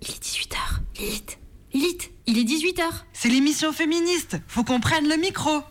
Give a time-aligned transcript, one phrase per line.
[0.00, 0.56] Il est 18h.
[0.98, 1.38] Lilith.
[1.72, 2.82] Lilith, il est 18h.
[3.12, 4.36] C'est l'émission féministe.
[4.46, 5.62] Faut qu'on prenne le micro.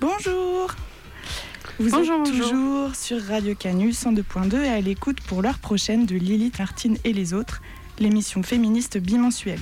[0.00, 0.74] Bonjour.
[1.78, 2.48] Vous Bonjour, êtes bonjour.
[2.50, 7.12] toujours sur Radio Canu 102.2 et à l'écoute pour l'heure prochaine de Lilith, Martine et
[7.12, 7.62] les autres,
[7.98, 9.60] l'émission féministe bimensuelle.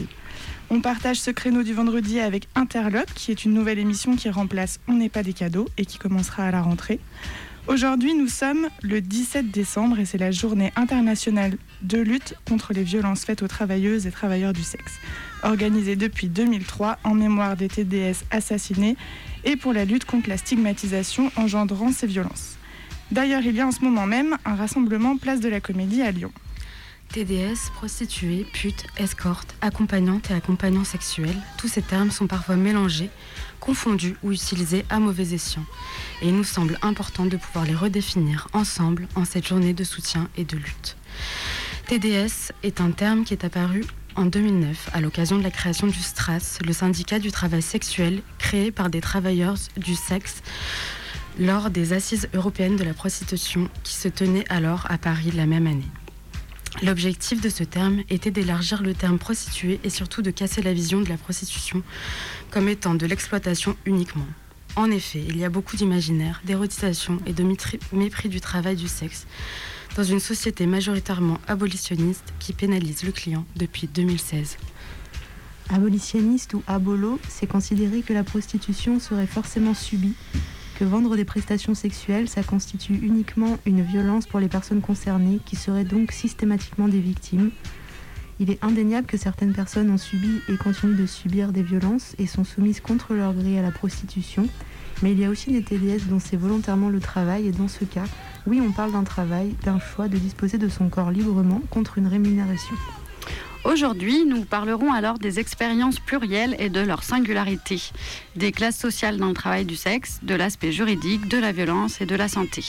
[0.70, 4.80] On partage ce créneau du vendredi avec Interlope, qui est une nouvelle émission qui remplace
[4.88, 7.00] On n'est pas des cadeaux et qui commencera à la rentrée.
[7.68, 12.82] Aujourd'hui, nous sommes le 17 décembre et c'est la journée internationale de lutte contre les
[12.82, 14.94] violences faites aux travailleuses et travailleurs du sexe,
[15.42, 18.96] organisée depuis 2003 en mémoire des TDS assassinés
[19.44, 22.56] et pour la lutte contre la stigmatisation engendrant ces violences.
[23.10, 26.10] D'ailleurs, il y a en ce moment même un rassemblement Place de la Comédie à
[26.10, 26.32] Lyon.
[27.12, 33.10] TDS, prostituée, pute, escorte, accompagnante et accompagnant sexuel, tous ces termes sont parfois mélangés,
[33.60, 35.64] confondus ou utilisés à mauvais escient.
[36.22, 40.28] Et il nous semble important de pouvoir les redéfinir ensemble en cette journée de soutien
[40.36, 40.96] et de lutte.
[41.86, 46.00] TDS est un terme qui est apparu en 2009 à l'occasion de la création du
[46.00, 50.42] STRAS, le syndicat du travail sexuel créé par des travailleurs du sexe
[51.38, 55.66] lors des assises européennes de la prostitution qui se tenaient alors à Paris la même
[55.66, 55.88] année.
[56.82, 61.00] L'objectif de ce terme était d'élargir le terme prostituée et surtout de casser la vision
[61.00, 61.82] de la prostitution
[62.50, 64.26] comme étant de l'exploitation uniquement.
[64.76, 67.44] En effet, il y a beaucoup d'imaginaire, d'érotisation et de
[67.92, 69.26] mépris du travail du sexe
[69.96, 74.56] dans une société majoritairement abolitionniste qui pénalise le client depuis 2016.
[75.70, 80.14] Abolitionniste ou abolo, c'est considérer que la prostitution serait forcément subie,
[80.78, 85.56] que vendre des prestations sexuelles, ça constitue uniquement une violence pour les personnes concernées, qui
[85.56, 87.50] seraient donc systématiquement des victimes.
[88.38, 92.28] Il est indéniable que certaines personnes ont subi et continuent de subir des violences et
[92.28, 94.46] sont soumises contre leur gré à la prostitution,
[95.02, 97.84] mais il y a aussi des TDS dont c'est volontairement le travail, et dans ce
[97.84, 98.04] cas,
[98.46, 102.06] oui, on parle d'un travail, d'un choix de disposer de son corps librement contre une
[102.06, 102.76] rémunération.
[103.68, 107.78] Aujourd'hui, nous parlerons alors des expériences plurielles et de leur singularité,
[108.34, 112.06] des classes sociales dans le travail du sexe, de l'aspect juridique, de la violence et
[112.06, 112.64] de la santé.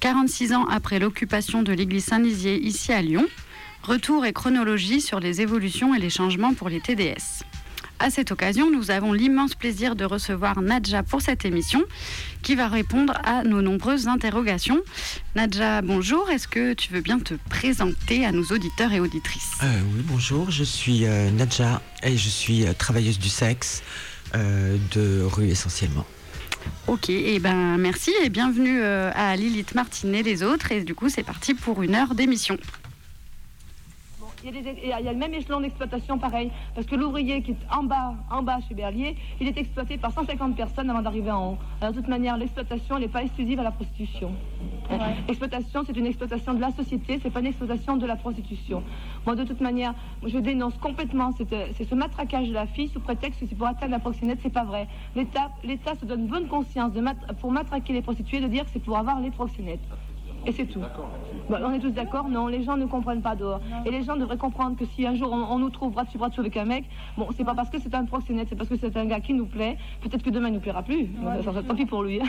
[0.00, 3.28] 46 ans après l'occupation de l'église Saint-Nizier ici à Lyon,
[3.84, 7.44] retour et chronologie sur les évolutions et les changements pour les TDS.
[8.00, 11.82] À cette occasion, nous avons l'immense plaisir de recevoir Nadja pour cette émission
[12.42, 14.80] qui va répondre à nos nombreuses interrogations.
[15.34, 16.30] Nadja, bonjour.
[16.30, 19.50] Est-ce que tu veux bien te présenter à nos auditeurs et auditrices?
[19.64, 23.82] Euh, oui, bonjour, je suis euh, Nadja et je suis euh, travailleuse du sexe
[24.34, 26.04] de rue essentiellement.
[26.86, 30.70] Ok, et ben merci et bienvenue à Lilith Martine et les autres.
[30.70, 32.58] Et du coup, c'est parti pour une heure d'émission.
[34.50, 36.50] Il y, a des- il y a- il y a le même échelon d'exploitation pareil,
[36.74, 40.10] parce que l'ouvrier qui est en bas, en bas chez Berlier, il est exploité par
[40.10, 41.58] 150 personnes avant d'arriver en haut.
[41.82, 44.32] Alors, de toute manière, l'exploitation, elle n'est pas exclusive à la prostitution.
[45.28, 48.82] L'exploitation, c'est une exploitation de la société, c'est pas une exploitation de la prostitution.
[49.26, 49.94] Moi, de toute manière,
[50.26, 53.92] je dénonce complètement c'est ce matraquage de la fille sous prétexte que c'est pour atteindre
[53.92, 54.88] la proxénète, c'est pas vrai.
[55.14, 58.70] L'État, l'État se donne bonne conscience de mat- pour matraquer les prostituées de dire que
[58.72, 59.80] c'est pour avoir les proxénètes.
[60.46, 60.80] Et c'est tout.
[61.50, 63.60] Bah, on est tous d'accord Non, les gens ne comprennent pas dehors.
[63.84, 66.16] Et les gens devraient comprendre que si un jour on, on nous trouve bras dessus
[66.18, 66.84] bras dessous avec un mec,
[67.16, 69.34] bon, c'est pas parce que c'est un proxénète, c'est parce que c'est un gars qui
[69.34, 69.76] nous plaît.
[70.00, 71.04] Peut-être que demain il nous plaira plus.
[71.06, 72.20] Bon, ça, tant pis pour lui.
[72.20, 72.24] hein.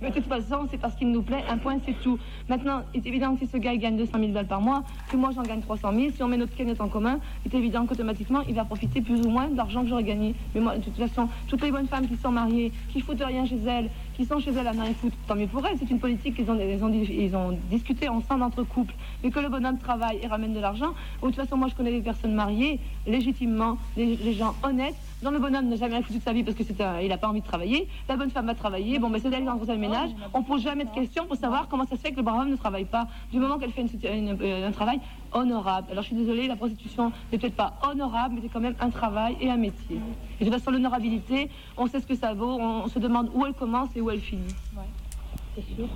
[0.00, 1.44] Mais de toute façon, c'est parce qu'il nous plaît.
[1.48, 2.18] Un point, c'est tout.
[2.48, 4.82] Maintenant, il est évident que si ce gars il gagne 200 000 balles par mois,
[5.10, 7.58] que moi j'en gagne 300 000, si on met notre cagnotte en commun, il est
[7.58, 10.34] évident qu'automatiquement il va profiter plus ou moins de l'argent que j'aurais gagné.
[10.54, 13.44] Mais moi, de toute façon, toutes les bonnes femmes qui sont mariées, qui foutent rien
[13.46, 15.76] chez elles, qui sont chez elles à rien foutre, tant mieux pour elles.
[15.78, 18.94] C'est une politique qu'ils ont, ils ont, ont discuté ensemble entre couples.
[19.22, 20.94] Mais que le bonhomme travaille et ramène de l'argent.
[21.22, 25.30] Ou de toute façon, moi je connais des personnes mariées, légitimement, les gens honnêtes, dont
[25.30, 27.28] le bonhomme n'a jamais foutu de sa vie parce que c'est un- il n'a pas
[27.28, 27.88] envie de travailler.
[28.08, 28.98] La bonne femme va travailler.
[28.98, 30.10] Bon, ben c'est elle qui entre le ménage.
[30.34, 32.50] On pose jamais de questions pour savoir comment ça se fait que le brave homme
[32.50, 33.06] ne travaille pas.
[33.30, 35.00] Du moment qu'elle fait une- une- euh, un travail
[35.32, 35.88] honorable.
[35.92, 38.90] Alors je suis désolée, la prostitution n'est peut-être pas honorable, mais c'est quand même un
[38.90, 40.00] travail et un métier.
[40.40, 43.30] Et de toute façon, l'honorabilité, on sait ce que ça vaut, on, on se demande
[43.34, 44.54] où elle commence et où elle finit.
[45.54, 45.88] C'est sûr.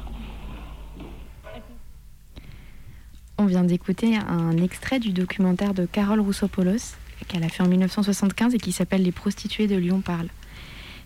[3.39, 6.97] On vient d'écouter un extrait du documentaire de Carole Roussopoulos
[7.29, 10.29] qu'elle a fait en 1975 et qui s'appelle Les prostituées de Lyon parlent.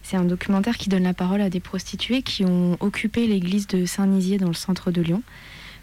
[0.02, 3.84] C'est un documentaire qui donne la parole à des prostituées qui ont occupé l'église de
[3.84, 5.22] Saint-Nizier dans le centre de Lyon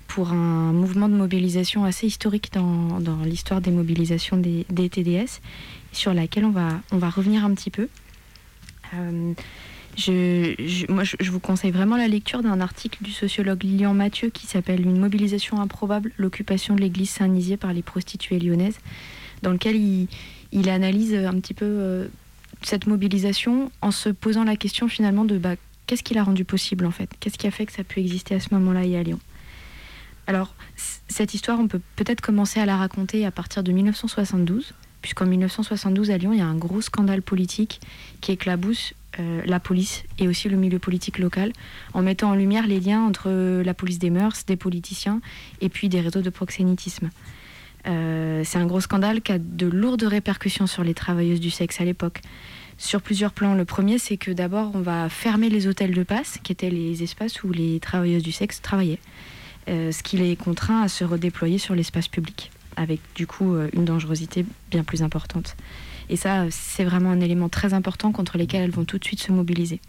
[0.07, 5.41] pour un mouvement de mobilisation assez historique dans, l'histoire des mobilisations des, TDS,
[5.91, 7.89] sur laquelle on va, on va revenir un petit peu.
[8.95, 9.33] Euh,
[10.89, 14.45] moi, je, je vous conseille vraiment la lecture d'un article du sociologue Lilian Mathieu qui
[14.45, 18.79] s'appelle Une mobilisation improbable, l'occupation de l'église Saint-Nizier par les prostituées lyonnaises,
[19.41, 22.07] dans lequel il, analyse un petit peu euh,
[22.63, 25.55] cette mobilisation en se posant la question finalement de bah,
[25.85, 27.09] qu'est-ce qui l'a rendu possible en fait?
[27.19, 29.19] Qu'est-ce qui a fait que ça a pu exister à ce moment-là et à Lyon?
[30.27, 30.53] Alors,
[31.07, 36.11] cette histoire, on peut peut-être commencer à la raconter à partir de 1972, puisqu'en 1972
[36.11, 37.79] à Lyon, il y a un gros scandale politique
[38.19, 41.53] qui éclabousse euh, la police et aussi le milieu politique local,
[41.93, 43.29] en mettant en lumière les liens entre
[43.63, 45.21] la police des mœurs, des politiciens
[45.61, 47.09] et puis des réseaux de proxénétisme.
[47.85, 51.79] Euh, c'est un gros scandale qui a de lourdes répercussions sur les travailleuses du sexe
[51.79, 52.21] à l'époque.
[52.77, 53.55] Sur plusieurs plans.
[53.55, 57.01] Le premier, c'est que d'abord, on va fermer les hôtels de passe, qui étaient les
[57.03, 58.99] espaces où les travailleuses du sexe travaillaient,
[59.67, 63.85] euh, ce qui les contraint à se redéployer sur l'espace public, avec du coup une
[63.85, 65.55] dangerosité bien plus importante.
[66.09, 69.21] Et ça, c'est vraiment un élément très important contre lequel elles vont tout de suite
[69.21, 69.81] se mobiliser.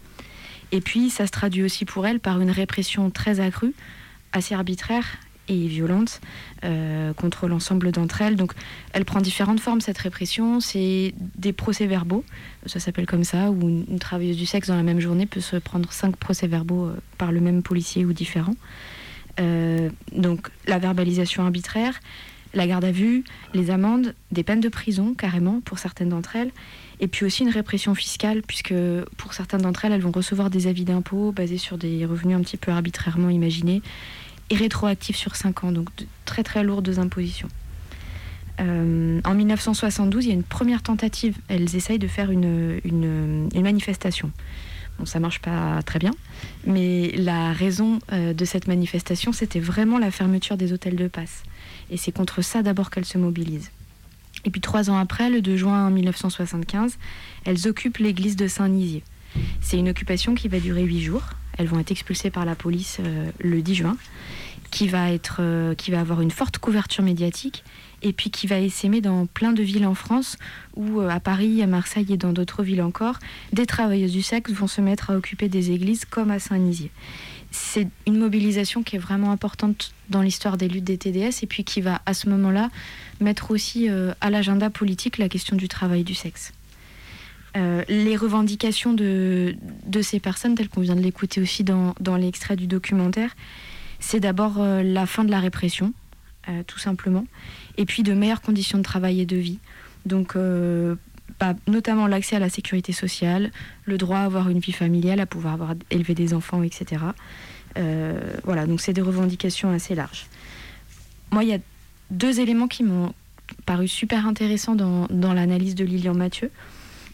[0.71, 3.73] Et puis, ça se traduit aussi pour elles par une répression très accrue,
[4.33, 5.05] assez arbitraire
[5.49, 6.21] et violente
[6.63, 8.35] euh, contre l'ensemble d'entre elles.
[8.35, 8.53] Donc,
[8.93, 10.59] elle prend différentes formes, cette répression.
[10.59, 12.23] C'est des procès-verbaux,
[12.65, 15.57] ça s'appelle comme ça, où une, travailleuse du sexe dans la même journée peut se
[15.57, 18.55] prendre cinq procès-verbaux euh, par le même policier ou différent.
[19.39, 21.99] Euh, donc, la verbalisation arbitraire,
[22.53, 23.23] la garde à vue,
[23.53, 26.51] les amendes, des peines de prison carrément pour certaines d'entre elles,
[26.99, 28.73] et puis aussi une répression fiscale, puisque
[29.17, 32.41] pour certaines d'entre elles, elles vont recevoir des avis d'impôts basés sur des revenus un
[32.41, 33.81] petit peu arbitrairement imaginés,
[34.49, 37.49] et rétroactifs sur 5 ans, donc de très très lourdes impositions.
[38.59, 43.49] Euh, en 1972, il y a une première tentative, elles essayent de faire une, une,
[43.61, 44.31] manifestation.
[44.97, 46.11] Bon, ça marche pas très bien,
[46.65, 51.43] mais la raison euh, de cette manifestation, c'était vraiment la fermeture des hôtels de passe.
[51.89, 53.71] Et c'est contre ça d'abord qu'elles se mobilisent.
[54.45, 56.97] Et puis trois ans après, le 2 juin 1975,
[57.45, 59.03] elles occupent l'église de Saint-Nizier.
[59.61, 61.23] C'est une occupation qui va durer huit jours.
[61.59, 63.97] Elles vont être expulsées par la police euh, le 10 juin,
[64.71, 67.65] qui va, être, euh, qui va avoir une forte couverture médiatique
[68.01, 70.37] et puis qui va essaimer dans plein de villes en France,
[70.77, 73.19] ou euh, à Paris, à Marseille et dans d'autres villes encore,
[73.51, 76.91] des travailleuses du sexe vont se mettre à occuper des églises comme à Saint-Nizier
[77.51, 81.63] c'est une mobilisation qui est vraiment importante dans l'histoire des luttes des TDS et puis
[81.63, 82.69] qui va à ce moment-là
[83.21, 86.53] mettre aussi à l'agenda politique la question du travail du sexe.
[87.57, 89.55] Euh, les revendications de,
[90.01, 93.35] ces personnes, telles qu'on vient de l'écouter aussi dans, l'extrait du documentaire,
[93.99, 95.93] c'est d'abord euh, la fin de la répression,
[96.65, 97.25] tout simplement,
[97.77, 99.59] et puis de meilleures conditions de travail et de vie.
[100.07, 100.35] Donc,
[101.39, 103.51] bah, notamment l'accès à la sécurité sociale,
[103.85, 107.01] le droit à avoir une vie familiale, à pouvoir avoir élevé des enfants, etc.
[107.77, 110.25] Euh, voilà, donc c'est des revendications assez larges.
[111.31, 111.59] Moi, il y a
[112.11, 113.13] deux éléments qui m'ont
[113.65, 116.51] paru super intéressants dans l'analyse de Lilian Mathieu.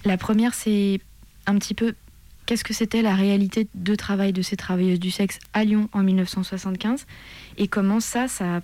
[0.06, 1.00] La première, c'est
[1.48, 1.96] un petit peu
[2.46, 6.04] qu'est-ce que c'était la réalité de travail de ces travailleuses du sexe à Lyon en
[6.04, 7.08] 1975
[7.58, 8.62] et comment ça, ça a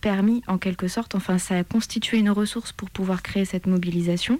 [0.00, 4.38] permis en quelque sorte, enfin ça a constitué une ressource pour pouvoir créer cette mobilisation.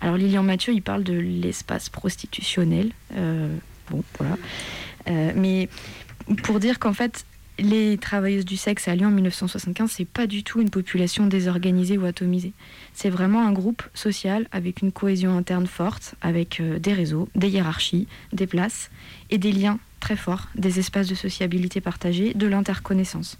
[0.00, 2.90] Alors Lilian Mathieu, il parle de l'espace prostitutionnel.
[3.16, 3.54] Euh,
[3.90, 4.36] bon, voilà.
[5.08, 5.68] Euh, mais
[6.42, 7.24] pour dire qu'en fait,
[7.60, 11.98] les travailleuses du sexe à Lyon en 1975, c'est pas du tout une population désorganisée
[11.98, 12.52] ou atomisée.
[12.94, 17.48] C'est vraiment un groupe social avec une cohésion interne forte, avec euh, des réseaux, des
[17.48, 18.90] hiérarchies, des places
[19.30, 23.38] et des liens très forts, des espaces de sociabilité partagés, de l'interconnaissance.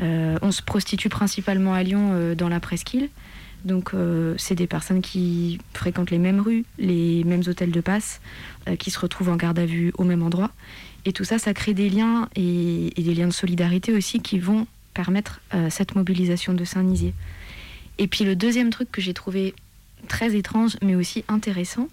[0.00, 3.08] Euh, on se prostitue principalement à Lyon euh, dans la presqu'île.
[3.64, 3.90] Donc
[4.36, 8.20] c'est des personnes qui fréquentent les mêmes rues, les mêmes hôtels de passe,
[8.78, 10.52] qui se retrouvent en garde à vue au même endroit.
[11.04, 14.66] Et tout ça, ça crée des liens et, des liens de solidarité aussi qui vont
[14.94, 15.40] permettre
[15.70, 17.14] cette mobilisation de Saint-Nizier.
[17.98, 19.54] Et puis le deuxième truc que j'ai trouvé
[20.08, 21.88] très étrange mais aussi intéressant,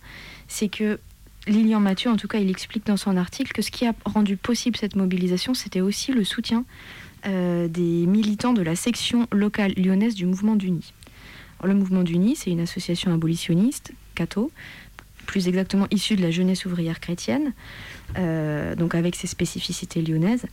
[0.47, 0.99] c'est que
[1.47, 4.35] Lilian Mathieu, en tout cas, il explique dans son article que ce qui a rendu
[4.35, 6.65] possible cette mobilisation, c'était aussi le soutien
[7.27, 10.93] euh, des militants de la section locale lyonnaise du Mouvement d'Uni.
[11.63, 14.51] Le Mouvement d'Uni, c'est une association abolitionniste, catho,
[15.25, 17.53] plus exactement issue de la jeunesse ouvrière chrétienne,
[18.17, 20.45] euh, donc avec ses spécificités lyonnaises,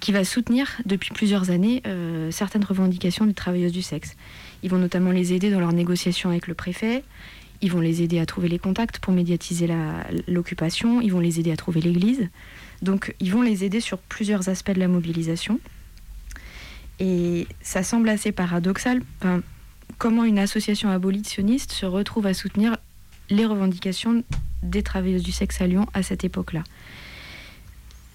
[0.00, 4.16] qui va soutenir depuis plusieurs années euh, certaines revendications des travailleuses du sexe.
[4.62, 7.04] Ils vont notamment les aider dans leurs négociations avec le préfet,
[7.62, 9.68] ils vont les aider à trouver les contacts pour médiatiser
[10.26, 12.28] l'occupation, ils vont les aider à trouver l'église.
[12.80, 15.60] Donc ils vont les aider sur plusieurs aspects de la mobilisation.
[16.98, 19.02] Et ça semble assez paradoxal.
[19.98, 22.78] comment une association abolitionniste se retrouve à soutenir
[23.28, 24.24] les revendications
[24.62, 26.64] des travailleuses du sexe à Lyon à cette époque-là?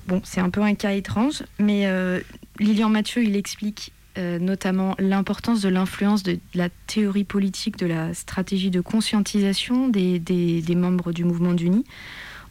[0.08, 2.20] Bon, c'est un peu un cas étrange, mais euh,
[2.60, 8.14] Lilian Mathieu, il explique euh, notamment l'importance de l'influence de, la théorie politique, de la
[8.14, 11.84] stratégie de conscientisation des, membres du mouvement d'Uni.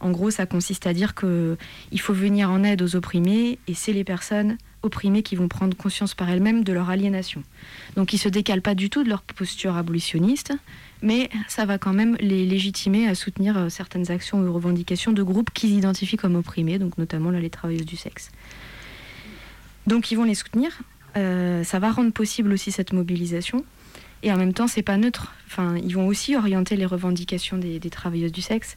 [0.01, 1.57] En gros, ça consiste à dire qu'il
[1.99, 6.13] faut venir en aide aux opprimés, et c'est les personnes opprimées qui vont prendre conscience
[6.13, 7.43] par elles-mêmes de leur aliénation.
[7.95, 10.53] Donc ils se décalent pas du tout de leur posture abolitionniste,
[11.01, 15.23] mais ça va quand même les légitimer à soutenir euh, certaines actions ou revendications de
[15.23, 18.31] groupes qu'ils identifient comme opprimés, donc notamment là, les travailleuses du sexe.
[19.87, 20.79] Donc ils vont les soutenir.
[21.17, 23.63] Euh, ça va rendre possible aussi cette mobilisation.
[24.23, 25.33] Et en même temps, c'est pas neutre.
[25.47, 28.75] Enfin, ils vont aussi orienter les revendications des, des travailleuses du sexe.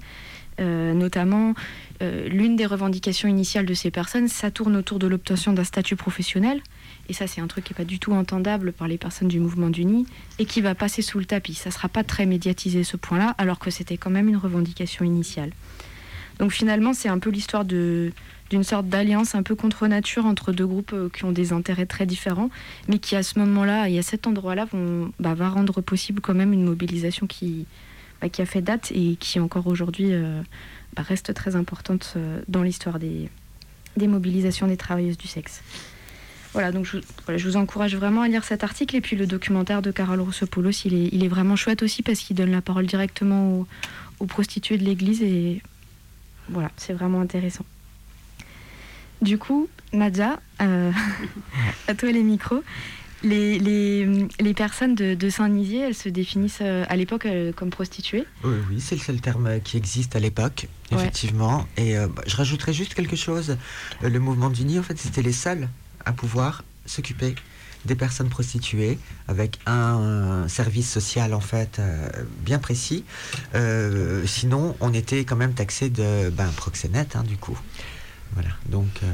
[0.60, 1.54] Euh, notamment,
[2.00, 5.96] euh, l'une des revendications initiales de ces personnes, ça tourne autour de l'obtention d'un statut
[5.96, 6.60] professionnel.
[7.08, 9.40] Et ça, c'est un truc qui n'est pas du tout entendable par les personnes du
[9.40, 10.06] mouvement d'Uni
[10.38, 11.54] et qui va passer sous le tapis.
[11.54, 15.04] Ça ne sera pas très médiatisé ce point-là, alors que c'était quand même une revendication
[15.04, 15.50] initiale.
[16.38, 18.12] Donc finalement, c'est un peu l'histoire d'une
[18.62, 22.06] sorte d'alliance un peu contre nature entre deux groupes euh, qui ont des intérêts très
[22.06, 22.50] différents,
[22.86, 26.34] mais qui à ce moment-là et à cet endroit-là vont, bah, va rendre possible quand
[26.34, 27.66] même une mobilisation qui,
[28.20, 30.42] bah, qui a fait date et qui encore aujourd'hui euh,
[31.02, 33.28] reste très importante euh, dans l'histoire des,
[33.96, 35.62] des mobilisations des travailleuses du sexe.
[36.52, 36.98] Voilà, donc je,
[37.36, 40.70] je, vous encourage vraiment à lire cet article et puis le documentaire de Carole Roussopoulos,
[40.84, 43.66] il est, il est vraiment chouette aussi parce qu'il donne la parole directement aux,
[44.20, 45.62] aux prostituées de l'Église et
[46.48, 47.66] voilà, c'est vraiment intéressant.
[49.20, 50.92] Du coup, Nadia, euh,
[51.88, 52.62] à toi les micros.
[53.22, 57.70] Les, les, les personnes de, de Saint-Nizier, elles se définissent euh, à l'époque euh, comme
[57.70, 60.98] prostituées Oui, oui c'est le seul terme qui existe à l'époque, ouais.
[60.98, 61.66] effectivement.
[61.76, 63.56] Et euh, bah, je rajouterais juste quelque chose.
[64.02, 65.68] Le mouvement d'Uni, en fait, c'était les seuls
[66.04, 67.34] à pouvoir s'occuper
[67.84, 68.98] des personnes prostituées
[69.28, 69.72] avec un,
[70.44, 72.08] un service social en fait euh,
[72.44, 73.04] bien précis.
[73.54, 77.58] Euh, sinon, on était quand même taxé de ben, proxénète hein, du coup.
[78.34, 78.88] Voilà, donc.
[79.02, 79.06] Euh...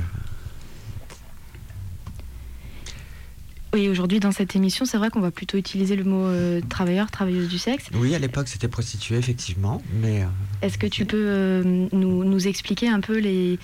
[3.74, 7.10] Oui, aujourd'hui dans cette émission, c'est vrai qu'on va plutôt utiliser le mot euh, travailleur,
[7.10, 7.86] travailleuse du sexe.
[7.92, 10.22] Oui, à l'époque c'était prostituée effectivement, mais.
[10.22, 10.26] euh,
[10.62, 13.58] Est-ce que tu peux euh, nous, nous expliquer un peu les.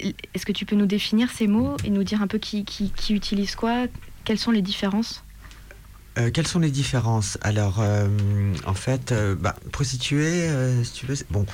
[0.00, 2.90] Est-ce que tu peux nous définir ces mots et nous dire un peu qui, qui,
[2.90, 3.86] qui utilise quoi?
[4.24, 5.24] Quelles sont les différences?
[6.18, 7.38] Euh, quelles sont les différences?
[7.40, 8.06] Alors, euh,
[8.66, 10.48] en fait, euh, bah, prostituée,
[10.84, 11.46] si tu veux, bon,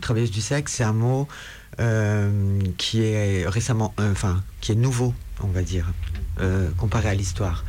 [0.00, 1.26] travailleuse du sexe, c'est un mot
[2.78, 5.92] qui est récemment, euh, enfin, qui est nouveau, on va dire,
[6.40, 7.64] euh, comparé à l'histoire.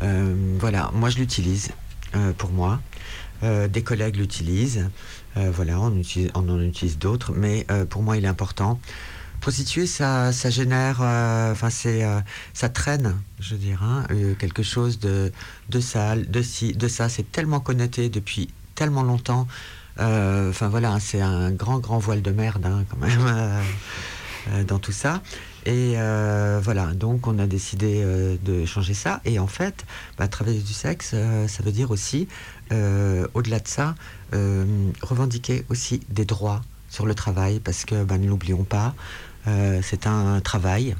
[0.00, 1.70] Euh, voilà, moi je l'utilise
[2.14, 2.80] euh, pour moi.
[3.42, 4.88] Euh, des collègues l'utilisent.
[5.36, 8.80] Euh, voilà, on, utilise, en utilise d'autres, mais euh, pour moi il est important.
[9.40, 12.20] Prostituée, ça, ça génère, euh, enfin c'est, euh,
[12.54, 15.32] ça traîne, je veux hein, euh, quelque chose de,
[15.68, 17.08] de sale, de ci, de ça.
[17.08, 19.46] C'est tellement connoté depuis tellement longtemps.
[20.00, 23.60] Euh, Enfin voilà, c'est un grand, grand voile de merde hein, quand même euh,
[24.52, 25.22] euh, dans tout ça.
[25.66, 25.94] Et
[26.62, 28.04] voilà, donc on a décidé
[28.44, 29.22] de changer ça.
[29.24, 29.86] Et en fait,
[30.18, 31.14] bah, travailler du sexe,
[31.46, 32.28] ça veut dire aussi,
[32.70, 33.94] au-delà de ça,
[35.00, 36.60] revendiquer aussi des droits
[36.90, 38.94] sur le travail, parce que bah, ne l'oublions pas,
[39.80, 40.94] c'est un travail.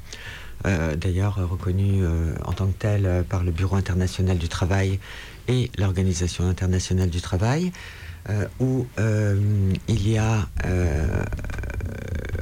[0.63, 2.03] D'ailleurs reconnu
[2.43, 4.99] en tant que tel par le Bureau international du travail
[5.47, 7.71] et l'Organisation internationale du travail,
[8.59, 11.23] où euh, il y a euh,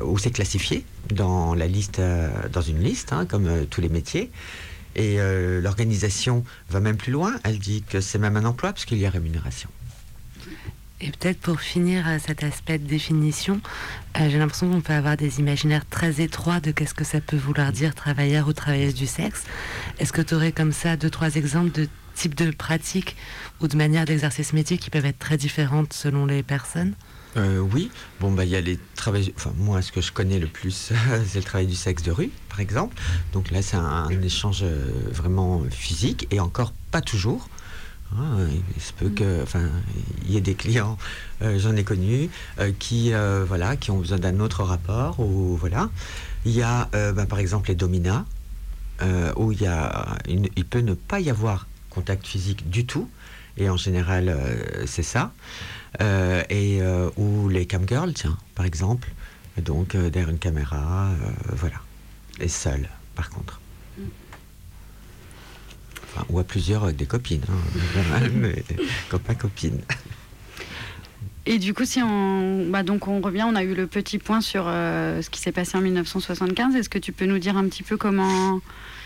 [0.03, 3.89] où c'est classifié dans la liste, euh, dans une liste, hein, comme euh, tous les
[3.89, 4.31] métiers.
[4.95, 7.33] Et euh, l'organisation va même plus loin.
[7.43, 9.69] Elle dit que c'est même un emploi parce qu'il y a rémunération.
[11.01, 13.59] Et peut-être pour finir euh, cet aspect de définition,
[14.19, 17.35] euh, j'ai l'impression qu'on peut avoir des imaginaires très étroits de qu'est-ce que ça peut
[17.35, 19.43] vouloir dire travailleur ou travailleuse du sexe.
[19.99, 23.15] Est-ce que tu aurais comme ça deux, trois exemples de types de pratiques
[23.61, 26.93] ou de manières d'exercer ce métier qui peuvent être très différentes selon les personnes
[27.35, 27.89] Euh, oui,
[28.19, 29.33] bon bah il y a les travails.
[29.35, 30.91] Enfin moi, ce que je connais le plus,
[31.25, 32.95] c'est le travail du sexe de rue, par exemple.
[33.33, 37.49] Donc là, c'est un, un échange euh, vraiment physique et encore pas toujours.
[38.15, 39.67] Hein, il se peut que, enfin,
[40.25, 40.99] il y ait des clients,
[41.41, 42.29] euh, j'en ai connu,
[42.59, 43.11] euh, qui,
[43.47, 45.89] voilà, qui ont besoin d'un autre rapport ou voilà.
[46.45, 48.25] Il y a, bah, par exemple, les dominas,
[49.37, 53.09] où il y a, une- il peut ne pas y avoir contact physique du tout,
[53.57, 55.33] et en général, euh, c'est ça.
[56.01, 59.09] Euh, et euh, ou les camgirls, tiens, par exemple,
[59.61, 61.81] donc euh, derrière une caméra, euh, voilà,
[62.39, 63.59] et seul, par contre.
[66.15, 68.63] Enfin, ou à plusieurs avec des copines, hein, mais
[69.09, 69.81] copains copines.
[71.45, 74.39] Et du coup, si on, bah donc on revient, on a eu le petit point
[74.39, 76.75] sur euh, ce qui s'est passé en 1975.
[76.75, 78.61] Est-ce que tu peux nous dire un petit peu comment,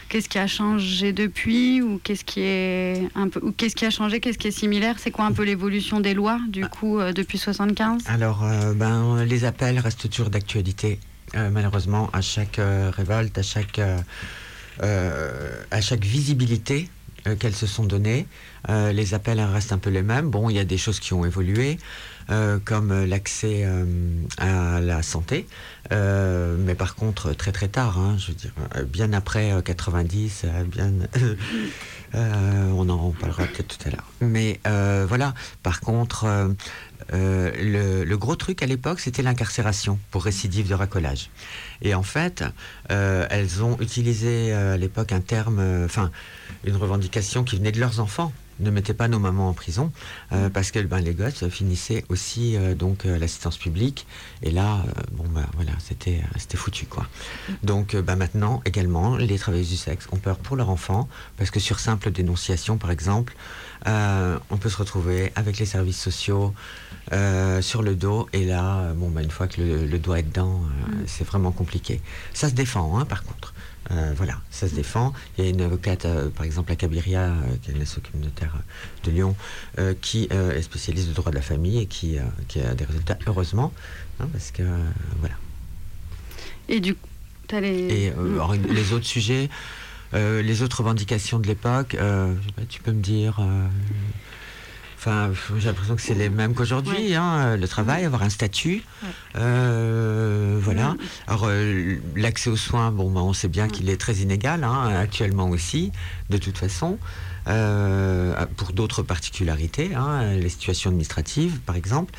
[0.07, 3.89] qu'est-ce qui a changé depuis, ou qu'est-ce qui est un peu, ou qu'est-ce qui a
[3.89, 4.95] changé, qu'est-ce qui est similaire?
[4.99, 9.23] C'est quoi un peu l'évolution des lois du coup euh, depuis 75 Alors, euh, ben,
[9.23, 10.99] les appels restent toujours d'actualité,
[11.35, 13.79] euh, malheureusement, à chaque révolte, à chaque,
[14.79, 16.89] à chaque visibilité
[17.39, 18.25] qu'elles se sont données.
[18.69, 20.29] les appels restent un peu les mêmes.
[20.29, 21.77] Bon, il y a des choses qui ont évolué.
[22.65, 23.67] Comme l'accès
[24.37, 25.47] à la santé.
[25.91, 28.51] mais par contre, très très tard, hein, je veux dire,
[28.87, 30.91] bien après 90, bien.
[32.13, 34.11] on en parlera peut-être tout à l'heure.
[34.21, 34.59] Mais
[35.07, 36.25] voilà, par contre,
[37.13, 41.29] le, le, gros truc à l'époque, c'était l'incarcération pour récidive de racolage.
[41.81, 42.43] Et en fait,
[42.89, 46.11] elles ont utilisé à l'époque un terme, enfin,
[46.65, 49.91] une revendication qui venait de leurs enfants ne mettez pas nos mamans en prison
[50.31, 54.07] euh, parce que ben, les gosses finissaient aussi euh, donc euh, l'assistance publique.
[54.43, 57.07] Et là bon ben voilà c'était c'était foutu quoi.
[57.63, 61.59] Donc ben, maintenant également les travailleuses du sexe ont peur pour leurs enfants parce que
[61.59, 63.35] sur simple dénonciation par exemple
[63.85, 66.53] on peut se retrouver avec les services sociaux
[67.61, 68.27] sur le dos.
[68.33, 71.03] Et là bon ben, une fois que le, doigt est dedans mm.
[71.07, 72.01] c'est vraiment compliqué.
[72.33, 73.53] Ça se défend hein, par contre
[73.91, 75.13] euh, voilà, ça se défend.
[75.37, 78.11] Il y a une avocate, euh, par exemple, à Cabiria, euh, qui est une association
[78.11, 78.55] communautaire
[79.03, 79.35] de Lyon,
[80.01, 83.71] qui est spécialiste de droit de la famille et qui, a des résultats, heureusement,
[84.19, 84.63] hein, parce que
[85.19, 85.35] voilà.
[86.69, 87.07] Et du coup,
[87.53, 87.67] les...
[87.69, 88.13] Et
[88.69, 89.49] les autres sujets,
[90.13, 91.95] les autres revendications de l'époque,
[92.69, 93.39] tu peux me dire
[94.97, 97.13] Enfin, j'ai l'impression que c'est les mêmes qu'aujourd'hui.
[97.13, 98.83] Hein, le travail, avoir un statut.
[99.35, 100.95] Euh, voilà.
[101.27, 104.87] Alors, euh, l'accès aux soins, bon, bah, on sait bien qu'il est très inégal, hein,
[104.95, 105.91] actuellement aussi,
[106.31, 106.97] de toute façon.
[107.47, 112.13] Euh, pour d'autres particularités, hein, les situations administratives, par exemple.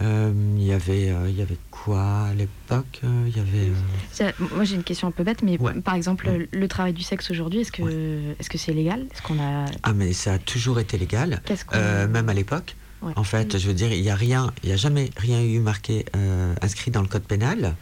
[0.00, 4.32] Euh, il y avait, euh, il y avait quoi à l'époque euh, Il y avait.
[4.54, 7.60] Moi, j'ai une question un peu bête, mais par exemple, le travail du sexe aujourd'hui,
[7.60, 7.82] est-ce que,
[8.38, 9.06] est-ce que c'est légal?
[9.12, 11.40] Est-ce qu'on a Ah, mais ça a toujours été légal,
[11.72, 12.76] même à l'époque.
[13.14, 15.60] En fait, je veux dire, il n'y a rien, il n'y a jamais rien eu
[15.60, 16.04] marqué,
[16.62, 17.74] inscrit dans le code pénal,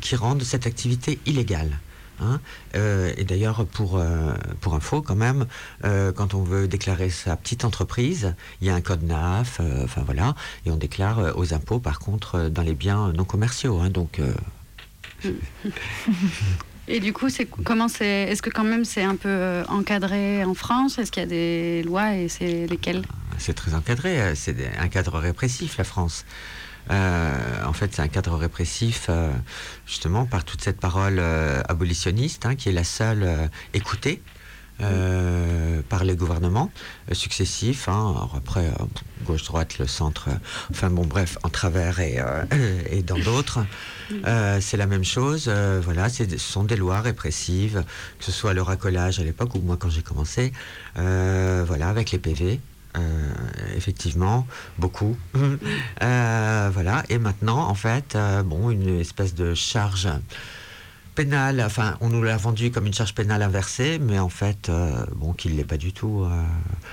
[0.00, 1.78] qui rende cette activité illégale.
[2.22, 2.40] Hein.
[2.74, 5.46] Euh, et d'ailleurs, pour, euh, pour info, quand même,
[5.84, 10.02] euh, quand on veut déclarer sa petite entreprise, il y a un code NAF, enfin
[10.04, 10.34] voilà,
[10.66, 13.78] et on déclare aux impôts, par contre, dans les biens non commerciaux.
[13.80, 14.20] Hein, donc.
[16.88, 20.54] Et du coup, c'est comment c'est Est-ce que quand même c'est un peu encadré en
[20.54, 20.98] France?
[20.98, 23.02] Est-ce qu'il y a des lois et c'est lesquelles?
[23.38, 24.34] C'est très encadré.
[24.34, 26.24] C'est un cadre répressif, la France.
[26.90, 29.30] Euh, en fait, c'est un cadre répressif, euh,
[29.86, 34.22] justement, par toute cette parole euh, abolitionniste, hein, qui est la seule écoutée.
[35.88, 36.72] par les gouvernements
[37.12, 37.88] successifs.
[37.88, 38.28] Hein.
[38.36, 38.68] Après,
[39.24, 40.28] gauche-droite, le centre,
[40.72, 42.18] enfin bon, bref, en travers et,
[42.90, 43.60] et dans d'autres,
[44.60, 45.48] c'est la même chose.
[45.84, 47.84] voilà, ce sont des lois répressives,
[48.18, 50.52] que ce soit le racolage à l'époque ou moi quand j'ai commencé,
[50.96, 52.58] voilà, avec les PV.
[52.96, 53.32] Euh,
[53.76, 54.46] effectivement,
[54.78, 55.16] beaucoup.
[56.02, 57.04] Euh, voilà.
[57.08, 60.08] Et maintenant, en fait, euh, bon, une espèce de charge
[61.14, 61.62] pénale.
[61.64, 64.70] Enfin, on nous l'a vendu comme une charge pénale inversée, mais en fait,
[65.14, 66.26] bon, qu'il l'est pas du tout.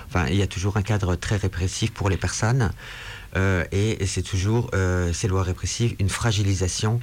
[0.08, 2.72] enfin, il y a toujours un cadre très répressif pour les personnes.
[3.36, 4.70] et, c'est toujours
[5.14, 7.00] ces lois répressives une fragilisation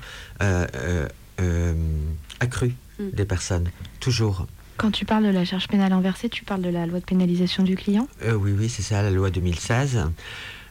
[2.41, 3.11] accrue mm.
[3.13, 4.47] des personnes, toujours.
[4.77, 7.62] Quand tu parles de la charge pénale inversée, tu parles de la loi de pénalisation
[7.62, 8.09] du client?
[8.25, 10.05] Euh, Oui, oui, c'est ça, la loi 2016,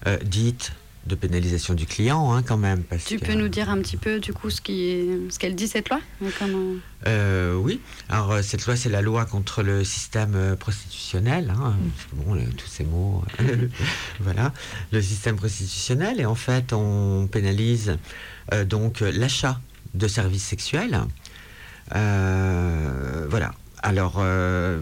[0.06, 0.74] euh, dite
[1.08, 2.84] de pénalisation du client, hein, quand même.
[2.84, 5.68] Parce tu peux nous dire un petit peu, du coup, ce qu'elle ce qu'elle dit,
[5.68, 6.00] cette loi?
[7.08, 7.80] Euh, Oui.
[8.10, 11.52] Alors, cette loi, c'est la loi contre le système prostitutionnel.
[11.56, 11.76] Hein.
[12.13, 12.18] Mm.
[12.18, 13.24] Bon, tous ces mots.
[14.20, 14.52] voilà.
[14.91, 16.20] Le système prostitutionnel.
[16.20, 17.98] Et en fait, on pénalise
[18.65, 19.60] donc l'achat
[19.94, 21.00] de services sexuels.
[21.91, 23.54] voilà.
[23.86, 24.80] Alors, euh,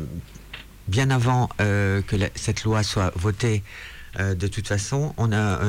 [0.87, 3.61] bien avant euh, que cette loi soit votée,
[4.17, 5.59] euh, de toute façon, on, a,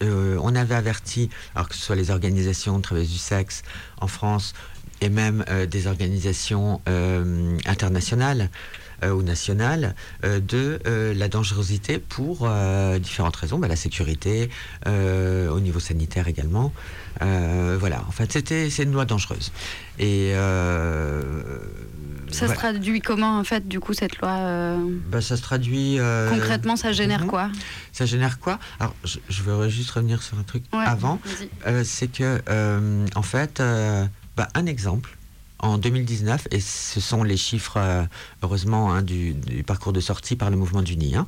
[0.00, 3.62] on avait averti, alors que ce soit les organisations de travail du sexe
[4.00, 4.54] en France
[5.02, 6.80] et même des organisations
[7.66, 8.48] internationales,
[9.04, 12.48] ou nationales de la dangerosité pour
[13.00, 14.48] différentes raisons, bah, la sécurité,
[14.86, 16.72] au niveau sanitaire également.
[17.20, 19.50] voilà, en fait, c'était c'est une loi dangereuse.
[19.98, 20.32] Et
[22.32, 24.76] ça se traduit comment en fait du coup cette loi euh,
[25.08, 25.98] bah, Ça se traduit...
[25.98, 27.28] Euh, Concrètement ça génère mhm.
[27.28, 27.50] quoi?
[27.92, 28.58] Ça génère quoi?
[28.80, 31.20] Alors je, je, veux juste revenir sur un truc avant.
[31.66, 32.40] Euh, c'est que
[33.14, 33.62] en fait,
[34.36, 35.16] bah, un exemple.
[35.64, 37.78] En 2019, et ce sont les chiffres,
[38.42, 41.26] heureusement, hein, du, parcours de sortie par le mouvement du Nid, hein,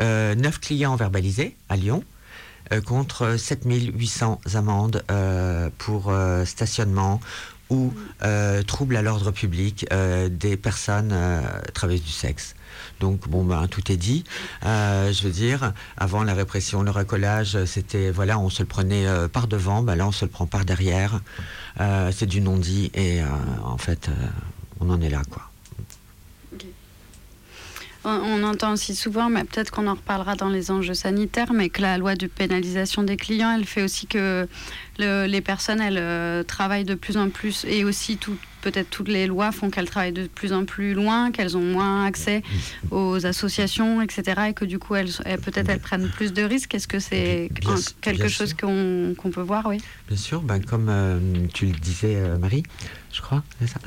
[0.00, 2.02] 9 clients verbalisés à Lyon,
[2.86, 5.04] contre 7800 amendes
[5.78, 6.12] pour
[6.44, 7.20] stationnement
[7.70, 11.40] ou euh, trouble à l'ordre public euh, des personnes euh,
[11.88, 12.54] du sexe.
[13.00, 14.24] Donc bon ben tout est dit.
[14.62, 19.46] je veux dire, avant la répression, le recollage, c'était voilà, on se le prenait par
[19.46, 21.20] devant, ben là on se le prend par derrière.
[21.78, 23.20] c'est du non dit et
[23.64, 24.10] en fait
[24.80, 25.47] on en est là quoi.
[28.04, 31.82] On, entend aussi souvent, mais peut-être qu'on en reparlera dans les enjeux sanitaires, mais que
[31.82, 34.46] la loi de pénalisation des clients, elle fait aussi que
[34.98, 38.18] les personnes, elles euh, travaillent de plus en plus, et aussi
[38.60, 42.04] peut-être toutes les lois font qu'elles travaillent de plus en plus loin, qu'elles ont moins
[42.04, 42.42] accès
[42.90, 45.10] aux associations, etc., et que du coup, elles,
[45.42, 46.74] peut-être elles prennent plus de risques.
[46.74, 47.50] Est-ce que c'est
[48.00, 49.78] quelque chose qu'on peut voir, oui?
[50.06, 51.18] Bien sûr, ben, comme euh,
[51.52, 52.62] tu le disais, euh, Marie,
[53.12, 53.80] je crois, ça?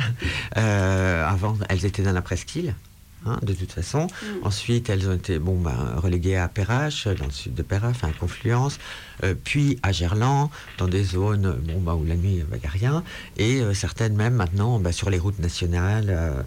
[1.28, 2.76] Avant, elles étaient dans la presqu'île.
[3.23, 4.07] Hein, de toute façon.
[4.07, 4.25] Mm.
[4.41, 8.12] Ensuite, elles ont été bon, bah, reléguées à Perrache, dans le sud de Perrache, à
[8.12, 8.79] Confluence,
[9.23, 12.69] euh, puis à Gerland, dans des zones bon, bah, où la nuit, il n'y a
[12.69, 13.03] rien,
[13.38, 16.41] et euh, certaines même maintenant bah, sur les routes nationales, euh,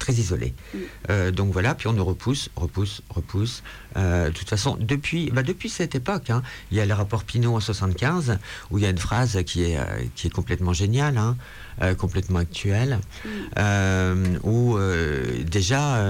[0.00, 0.54] très isolées.
[0.74, 1.30] Mm.
[1.30, 3.62] donc voilà, puis on nous repousse, repousse, repousse.
[3.94, 6.42] de toute façon, depuis, bah, depuis cette époque, hein,
[6.72, 8.38] il y a le rapport Pinot en 75,
[8.70, 9.78] où il y a une phrase qui est,
[10.16, 11.16] qui est complètement géniale.
[11.16, 11.36] Hein,
[11.82, 13.28] euh, complètement actuel, mm.
[13.58, 16.02] euh, où euh, déjà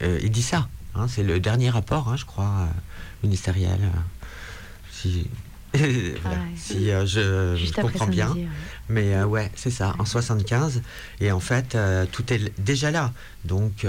[0.00, 0.68] il dit ça.
[0.94, 2.68] Hein, c'est le dernier rapport, hein, je crois,
[3.24, 3.80] ministériel.
[4.92, 5.26] Si,
[5.74, 8.32] si je, comprends bien.
[8.88, 10.82] Mais ouais, c'est ça, en 75.
[11.20, 11.76] Et en fait,
[12.12, 13.12] tout est déjà là.
[13.44, 13.84] Donc,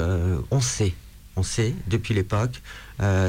[0.50, 0.96] on sait,
[1.36, 2.60] on sait depuis l'époque,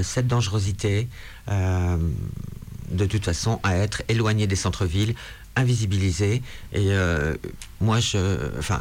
[0.02, 1.08] cette dangerosité,
[1.50, 5.14] de toute façon, à être éloigné des centres-villes,
[5.56, 6.42] invisibilisé.
[6.72, 7.34] Et euh,
[7.80, 8.18] moi, je,
[8.58, 8.80] enfin,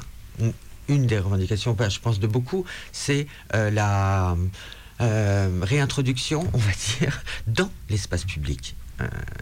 [0.88, 4.38] une des revendications, ben, je pense de beaucoup, c'est euh, la
[5.02, 8.76] euh, réintroduction, on va dire, dans l'espace public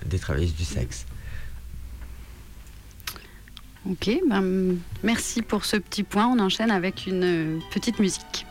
[0.08, 1.06] des travailleuses du sexe.
[3.88, 6.26] Ok, ben, merci pour ce petit point.
[6.26, 8.48] On enchaîne avec une petite musique.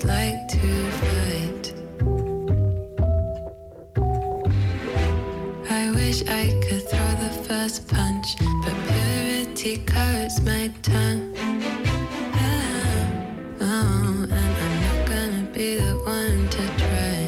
[0.00, 1.72] Like to fight.
[5.68, 8.26] I wish I could throw the first punch,
[8.64, 11.34] but purity cuts my tongue.
[13.60, 17.18] Oh, and I'm not gonna be the one to try.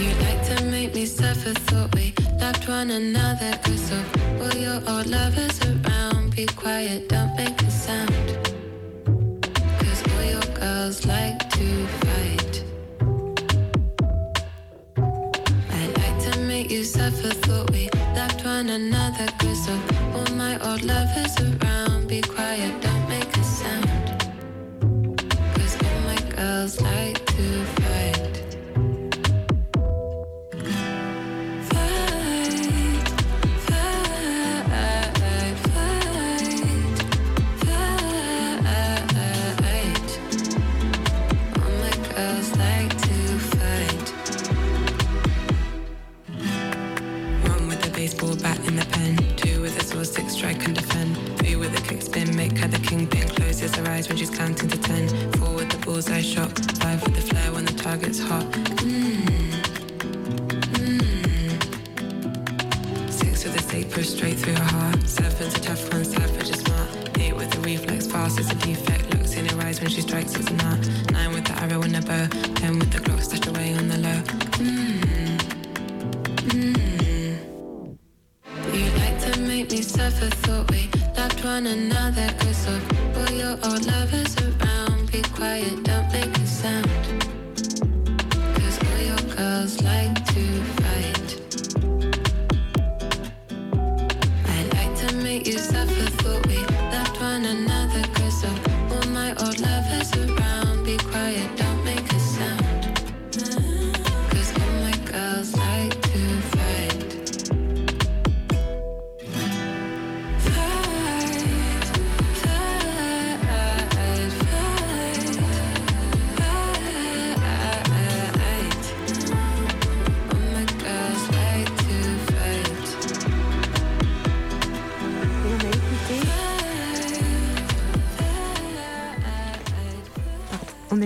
[0.00, 3.58] You like to make me suffer, thought we loved one another.
[3.64, 3.92] Cause
[4.40, 8.41] all your old lovers around, be quiet, don't make a sound
[18.72, 19.26] another.
[19.68, 22.08] Of all my old lovers around.
[22.08, 22.71] Be quiet,
[54.08, 55.08] when she's counting to ten.
[55.32, 58.44] Four with the bullseye shot, five with the flare when the target's hot.
[58.82, 59.52] Mm.
[63.10, 65.08] Six with the safer straight through her heart.
[65.08, 66.88] Seven's a tough one, savage is smart.
[67.18, 69.12] Eight with the reflex fast, as a defect.
[69.14, 70.78] Looks in her eyes when she strikes, it's a knot.
[71.12, 72.26] Nine with the arrow and the bow.
[72.54, 74.22] Ten with the Glock stashed away on the low.
[74.58, 75.38] Mm.
[76.48, 77.96] Mm.
[78.74, 82.91] You like to make me suffer, thought we loved one another cause of all your
[83.64, 85.12] old lovers around.
[85.12, 85.91] Be quiet,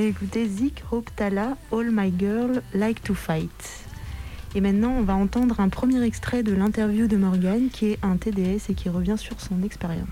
[0.06, 3.50] écouté Zik Hoptala, All My Girl Like to Fight.
[4.54, 8.16] Et maintenant, on va entendre un premier extrait de l'interview de Morgane, qui est un
[8.16, 10.06] TDS et qui revient sur son expérience.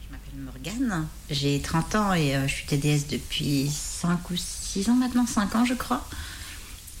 [0.00, 4.88] Je m'appelle Morgane, j'ai 30 ans et euh, je suis TDS depuis 5 ou 6
[4.88, 6.08] ans maintenant, 5 ans je crois.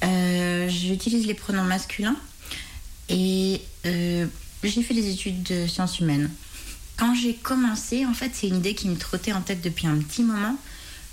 [0.04, 2.16] Euh, j'utilise les pronoms masculins
[3.08, 4.26] et euh,
[4.66, 6.30] j'ai fait des études de sciences humaines.
[6.96, 9.96] Quand j'ai commencé, en fait, c'est une idée qui me trottait en tête depuis un
[9.98, 10.56] petit moment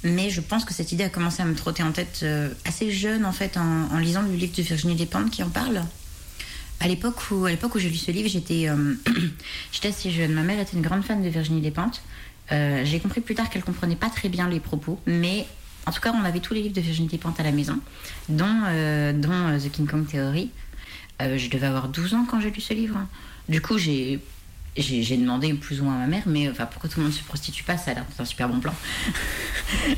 [0.04, 2.92] Mais je pense que cette idée a commencé à me trotter en tête euh, assez
[2.92, 5.82] jeune, en fait, en, lisant le livre de Virginie Despentes qui en parle.
[6.80, 8.96] À l'époque où, où j'ai lu ce livre, j'étais, euh,
[9.72, 10.34] j'étais assez jeune.
[10.34, 12.02] Ma mère était une grande fan de Virginie Despentes.
[12.52, 15.46] Euh, j'ai compris plus tard qu'elle comprenait pas très bien les propos, mais
[15.86, 17.80] en tout cas, on avait tous les livres de Virginie Despentes à la maison,
[18.30, 20.50] dont, euh, dont The King Kong Theory.
[21.22, 22.98] Je devais avoir 12 ans quand j'ai lu ce livre.
[23.50, 24.20] Du coup, j'ai,
[24.78, 27.78] demandé plus ou moins à ma mère, mais pourquoi tout le monde se prostitue pas
[27.78, 28.74] Ça a l'air un super bon plan.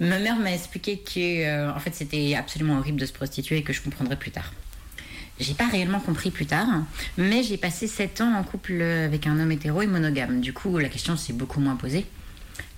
[0.00, 3.62] ma mère m'a expliqué que euh, en fait, c'était absolument horrible de se prostituer et
[3.62, 4.52] que je comprendrais plus tard.
[5.38, 6.68] J'ai pas réellement compris plus tard,
[7.16, 10.42] mais j'ai passé 7 ans en couple avec un homme hétéro et monogame.
[10.42, 12.04] Du coup, la question s'est beaucoup moins posée.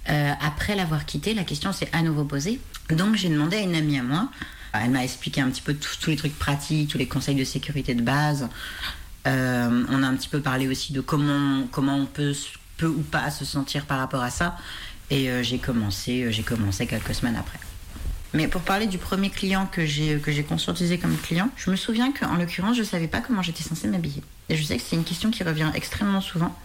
[0.08, 2.60] Euh, après l'avoir quitté, la question s'est à nouveau posée.
[2.90, 4.30] Donc j'ai demandé à une amie à moi.
[4.72, 7.94] Elle m'a expliqué un petit peu tous les trucs pratiques, tous les conseils de sécurité
[7.94, 8.48] de base.
[9.26, 12.34] Euh, on a un petit peu parlé aussi de comment, comment on peut,
[12.76, 14.56] peut ou pas se sentir par rapport à ça.
[15.10, 17.58] Et euh, j'ai commencé, euh, j'ai commencé quelques semaines après.
[18.34, 22.36] Mais pour parler du premier client que j'ai conscientisé comme client, je me souviens qu'en
[22.36, 24.22] l'occurrence, je savais pas comment j'étais censée m'habiller.
[24.48, 26.56] Et je sais que c'est une question qui revient extrêmement souvent.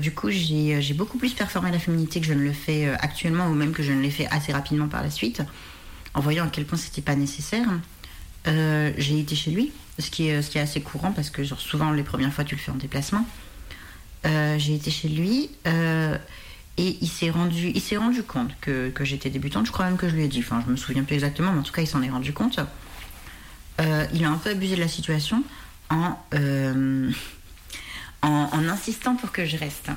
[0.00, 3.54] Du coup, j'ai beaucoup plus performé la féminité que je ne le fais actuellement, ou
[3.54, 5.42] même que je ne l'ai fait assez rapidement par la suite,
[6.14, 7.66] en voyant à quel point c'était pas nécessaire.
[8.44, 11.60] J'ai été chez lui, ce qui, est, ce qui est assez courant parce que genre,
[11.60, 13.26] souvent les premières fois tu le fais en déplacement.
[14.26, 16.16] Euh, j'ai été chez lui euh,
[16.76, 19.66] et il s'est rendu, il s'est rendu compte que, que j'étais débutante.
[19.66, 20.40] Je crois même que je lui ai dit.
[20.40, 22.60] Enfin, je me souviens plus exactement, mais en tout cas, il s'en est rendu compte.
[23.80, 25.42] Euh, il a un peu abusé de la situation
[25.90, 27.10] en, euh,
[28.22, 29.90] en, en insistant pour que je reste.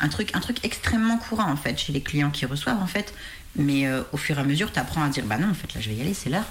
[0.00, 3.14] Un truc, un truc extrêmement courant en fait chez les clients qui reçoivent en fait.
[3.56, 5.72] Mais euh, au fur et à mesure, tu apprends à dire bah non, en fait
[5.74, 6.46] là je vais y aller, c'est l'heure.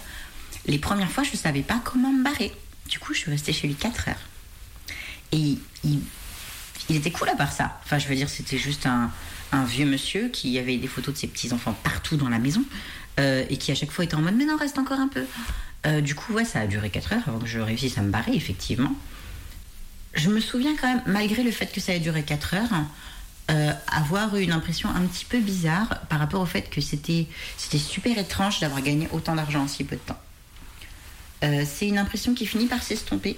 [0.66, 2.54] Les premières fois, je ne savais pas comment me barrer.
[2.88, 4.16] Du coup, je suis restée chez lui 4 heures.
[5.32, 6.00] Et il,
[6.90, 7.80] était cool à part ça.
[7.84, 9.12] Enfin, je veux dire, c'était juste un,
[9.66, 12.64] vieux monsieur qui avait des photos de ses petits-enfants partout dans la maison
[13.20, 15.26] euh, et qui à chaque fois était en mode mais non, reste encore un peu.
[15.86, 18.10] Euh, du coup, ouais, ça a duré 4 heures avant que je réussisse à me
[18.10, 18.96] barrer, effectivement.
[20.14, 22.86] Je me souviens quand même, malgré le fait que ça ait duré 4 heures,
[23.52, 27.28] euh, avoir eu une impression un petit peu bizarre par rapport au fait que c'était
[27.78, 30.20] super étrange d'avoir gagné autant d'argent en si peu de temps.
[31.44, 33.38] Euh, c'est une impression qui finit par s'estomper,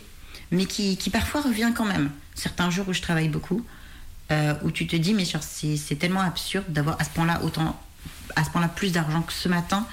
[0.51, 2.11] mais qui, parfois revient quand même.
[2.35, 3.65] Certains jours où je travaille beaucoup,
[4.31, 7.79] euh, où tu te dis, mais c'est tellement absurde d'avoir à ce point-là autant,
[8.35, 9.87] à ce point-là plus d'argent que ce matin.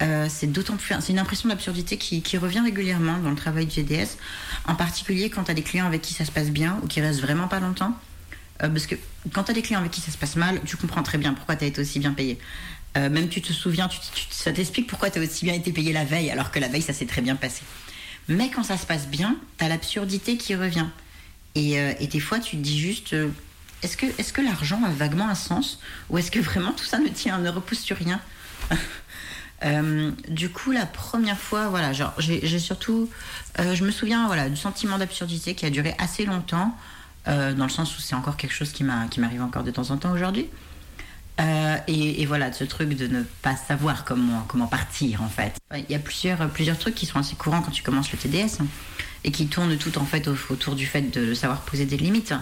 [0.00, 3.74] Euh, c'est d'autant plus, c'est une impression d'absurdité qui, revient régulièrement dans le travail du
[3.74, 4.16] GDS,
[4.66, 7.00] en particulier quand tu as des clients avec qui ça se passe bien ou qui
[7.00, 7.96] restent vraiment pas longtemps.
[8.60, 8.96] Parce que
[9.32, 11.32] quand tu as des clients avec qui ça se passe mal, tu comprends très bien
[11.32, 12.38] pourquoi tu as été aussi bien payé.
[12.96, 13.98] Euh, même tu te souviens, tu,
[14.30, 16.82] ça t'explique pourquoi tu as aussi bien été payé la veille, alors que la veille,
[16.82, 17.62] ça s'est très bien passé.
[18.28, 20.86] Mais quand ça se passe bien, tu as l'absurdité qui revient.
[21.54, 23.28] Et, euh, et des fois, tu te dis juste, euh,
[23.82, 27.38] est-ce que, l'argent a vaguement un sens Ou est-ce que vraiment tout ça ne tient,
[27.38, 28.20] ne repousse sur rien
[30.28, 33.10] du coup, la première fois, voilà, j'ai surtout,
[33.58, 36.76] je me souviens, voilà, du sentiment d'absurdité qui a duré assez longtemps,
[37.26, 40.12] dans le sens où c'est encore quelque chose qui m'arrive encore de temps en temps
[40.12, 40.46] aujourd'hui.
[41.40, 45.54] Euh, et, voilà, ce truc de ne pas savoir comment, partir en fait.
[45.74, 48.60] Il y a plusieurs, plusieurs trucs qui sont assez courants quand tu commences le TDS
[48.60, 48.66] hein,
[49.24, 52.34] et qui tournent tout en fait au- autour du fait de savoir poser des limites.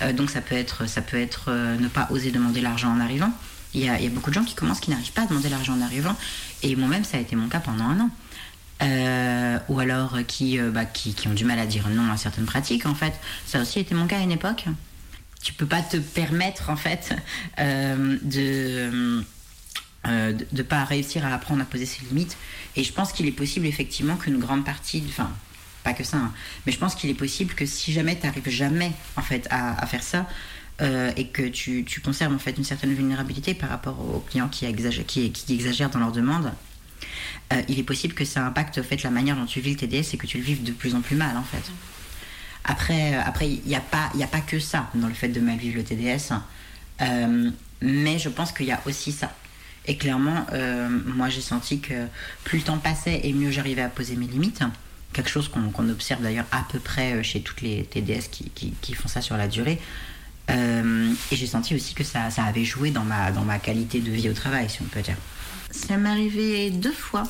[0.00, 3.00] Euh, donc ça peut être, ça peut être euh, ne pas oser demander l'argent en
[3.00, 3.32] arrivant.
[3.74, 5.82] Il y, a, beaucoup de gens qui commencent qui n'arrivent pas à demander l'argent en
[5.82, 6.16] arrivant.
[6.62, 8.10] Et moi-même, ça a été mon cas pendant un an.
[9.68, 10.16] Ou alors
[10.72, 13.12] bah, qui ont du mal à dire non à certaines pratiques en fait.
[13.46, 14.64] Ça a aussi été mon cas à une époque.
[15.42, 17.14] Tu peux pas te permettre en fait
[17.58, 19.24] euh, de
[20.06, 22.36] euh, de ne pas réussir à apprendre à poser ses limites.
[22.76, 25.30] Et je pense qu'il est possible effectivement qu'une grande partie, enfin
[25.84, 26.32] pas que ça, hein,
[26.66, 29.86] mais je pense qu'il est possible que si jamais tu n'arrives jamais en fait à,
[29.86, 30.28] faire ça
[30.80, 34.48] euh, et que tu, tu conserves en fait une certaine vulnérabilité par rapport aux clients
[34.48, 36.52] qui exagèrent, dans leurs demandes,
[37.68, 40.14] il est possible que ça impacte en fait la manière dont tu vis le TDS
[40.14, 41.70] et que tu le vives de plus en plus mal en fait.
[42.68, 45.28] Après, euh, après, il n'y a pas, il a pas que ça dans le fait
[45.28, 46.32] de mal vivre le TDS,
[47.00, 47.50] Euh,
[47.80, 49.32] mais je pense qu'il y a aussi ça.
[49.86, 52.08] Et clairement, euh, moi j'ai senti que
[52.42, 54.64] plus le temps passait et mieux j'arrivais à poser mes limites.
[55.12, 59.20] Quelque chose qu'on observe d'ailleurs à peu près chez toutes les TDS qui, font ça
[59.20, 59.78] sur la durée.
[60.48, 64.10] Et j'ai senti aussi que ça, ça avait joué dans ma, dans ma qualité de
[64.10, 65.16] vie au travail, si on peut dire.
[65.70, 67.22] Ça m'est arrivé deux fois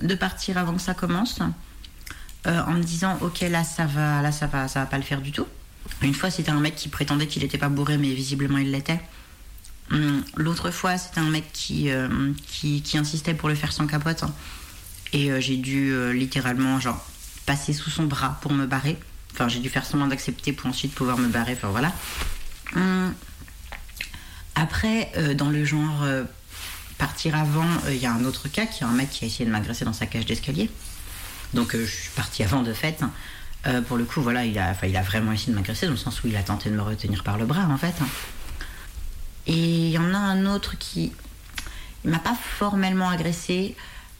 [0.00, 1.40] de partir avant que ça commence,
[2.46, 5.02] euh, en me disant ok là ça va, là ça va, ça va pas le
[5.02, 5.46] faire du tout.
[6.02, 9.00] Une fois c'était un mec qui prétendait qu'il n'était pas bourré mais visiblement il l'était.
[9.90, 14.22] Hum, L'autre fois c'était un mec qui, euh, qui, insistait pour le faire sans capote
[14.22, 14.32] hein.
[15.12, 17.04] et euh, j'ai dû littéralement genre
[17.44, 18.96] passer sous son bras pour me barrer.
[19.32, 21.54] Enfin j'ai dû faire semblant d'accepter pour ensuite pouvoir me barrer.
[21.54, 21.92] Enfin voilà.
[22.76, 23.12] Hum,
[24.54, 26.04] Après, dans le genre
[26.98, 29.44] partir avant, il y a un autre cas qui est un mec qui a essayé
[29.44, 30.70] de m'agresser dans sa cage d'escalier.
[31.54, 33.02] Donc je suis partie avant de fait.
[33.86, 36.28] pour le coup, voilà, il a, il vraiment essayé de m'agresser dans le sens où
[36.28, 37.94] il a tenté de me retenir par le bras en fait.
[39.46, 41.12] Et il y en a un autre qui,
[42.04, 43.76] il m'a pas formellement agressé,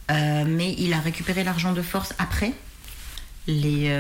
[0.08, 2.54] mais il a récupéré l'argent de force après.
[3.46, 3.90] Les,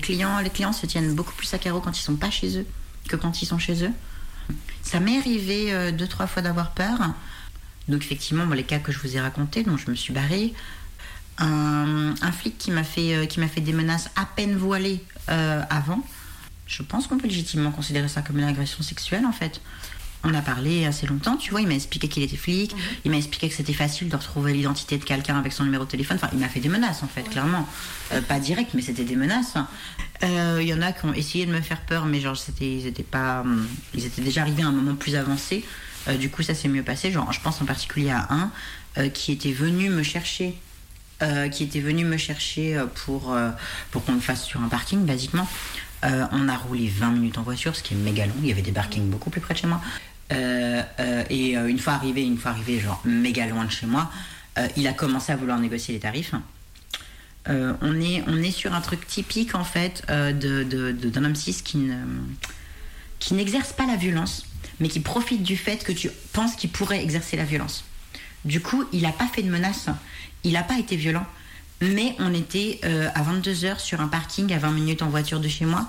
[0.00, 2.66] clients, les clients se tiennent beaucoup plus à carreau quand ils sont pas chez eux
[3.08, 3.92] que quand ils sont chez eux.
[4.82, 6.98] Ça m'est arrivé euh, deux, trois fois d'avoir peur.
[7.88, 10.54] Donc effectivement, les cas que je vous ai racontés, dont je me suis barrée,
[11.40, 15.62] un, flic qui m'a fait, euh, qui m'a fait des menaces à peine voilées euh,
[15.70, 16.04] avant,
[16.66, 19.60] je pense qu'on peut légitimement considérer ça comme une agression sexuelle en fait
[20.22, 22.80] on a parlé assez longtemps, tu vois, il m'a expliqué qu'il était flic, mhm.
[23.04, 25.90] il m'a expliqué que c'était facile de retrouver l'identité de quelqu'un avec son numéro de
[25.90, 26.18] téléphone.
[26.20, 27.66] Enfin, il m'a fait des menaces en fait, clairement.
[28.12, 29.54] Euh, pas direct, mais c'était des menaces.
[30.22, 32.70] Euh, il y en a qui ont essayé de me faire peur, mais genre, c'était,
[32.70, 35.64] ils étaient pas, hum, ils étaient déjà arrivés à un moment plus avancé.
[36.08, 37.10] Euh, du coup, ça s'est mieux passé.
[37.10, 38.50] Genre, je pense en particulier à un
[39.14, 40.56] qui était venu me chercher.
[41.52, 43.36] Qui était venu me chercher pour,
[43.90, 45.46] pour qu'on le fasse sur un parking, basiquement.
[46.02, 48.34] on a roulé 20 minutes en voiture, ce qui est méga long.
[48.42, 49.80] Il y avait des parkings beaucoup plus près de chez moi.
[50.32, 53.86] Euh, euh, et euh, une fois arrivé, une fois arrivé, genre méga loin de chez
[53.86, 54.10] moi,
[54.76, 56.34] il a commencé à vouloir négocier les tarifs.
[57.46, 61.62] on, est, on est sur un truc typique en fait d'un de, de, homme cis
[61.64, 61.96] qui ne
[63.18, 64.44] qui n'exerce pas la violence,
[64.78, 67.84] mais qui profite du fait que tu penses qu'il pourrait exercer la violence.
[68.44, 69.86] Du coup, il n'a pas fait de menace,
[70.44, 71.26] il n'a pas été violent,
[71.80, 75.64] mais on était à 22h sur un parking à 20 minutes en voiture de chez
[75.64, 75.86] moi,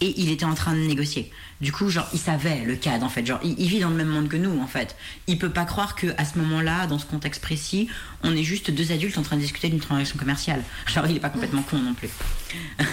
[0.00, 1.30] et il était en train de négocier.
[1.60, 3.26] Du coup, genre, il savait le cadre, en fait.
[3.26, 4.96] Genre, il, vit dans le même monde que nous, en fait.
[5.26, 7.88] Il peut pas croire que à ce moment-là, dans ce contexte précis,
[8.22, 10.62] on est juste deux adultes en train de discuter d'une transaction commerciale.
[10.86, 12.10] Genre, il est pas complètement con non plus.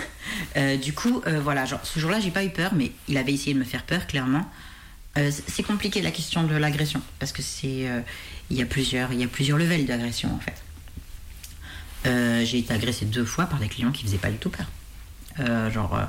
[0.58, 3.32] Euh, du coup, euh, voilà, genre, ce jour-là, j'ai pas eu peur, mais il avait
[3.32, 4.50] essayé de me faire peur, clairement.
[5.18, 7.88] Euh, c'est compliqué la question de l'agression, parce que c'est.
[8.50, 10.65] Il y a plusieurs, il y a plusieurs levels d'agression, en fait.
[12.06, 14.68] J'ai été agressée deux fois par des clients qui faisaient pas du tout peur.
[15.72, 16.00] genre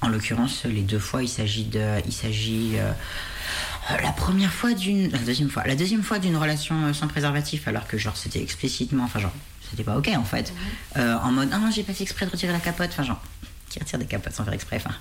[0.00, 2.76] en l'occurrence, les deux fois, il s'agit de, il s'agit
[3.90, 7.08] euh, la première fois d'une, la deuxième fois, la deuxième fois d'une relation euh, sans
[7.08, 9.32] préservatif, alors que genre c'était explicitement, enfin genre
[9.68, 10.52] c'était pas ok en fait,
[10.96, 13.20] euh, en mode ah j'ai pas fait exprès de retirer la capote, enfin genre
[13.68, 14.94] qui retire des capotes sans faire exprès, enfin.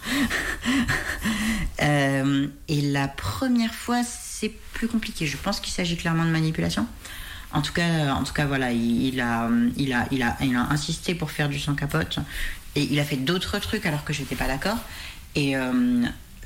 [2.68, 5.28] et la première fois, c'est plus compliqué.
[5.28, 6.88] Je pense qu'il s'agit clairement de manipulation.
[7.54, 10.68] En tout cas, en tout cas, voilà, il, a, il, a, il, a, il a
[10.70, 12.20] insisté pour faire du sans capote.
[12.76, 14.78] Et il a fait d'autres trucs alors que j'étais pas d'accord.
[15.36, 16.06] Et euh,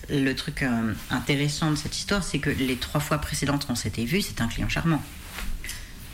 [0.09, 4.05] le truc euh, intéressant de cette histoire, c'est que les trois fois précédentes qu'on s'était
[4.05, 5.01] vu, c'était un client charmant.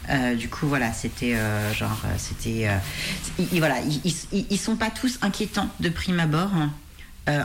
[0.10, 1.38] Euh, du coup, voilà, c'était
[1.74, 2.68] genre, c'était,
[3.54, 6.52] voilà, ils, ils, sont pas tous inquiétants de prime abord.
[6.56, 6.72] Hein.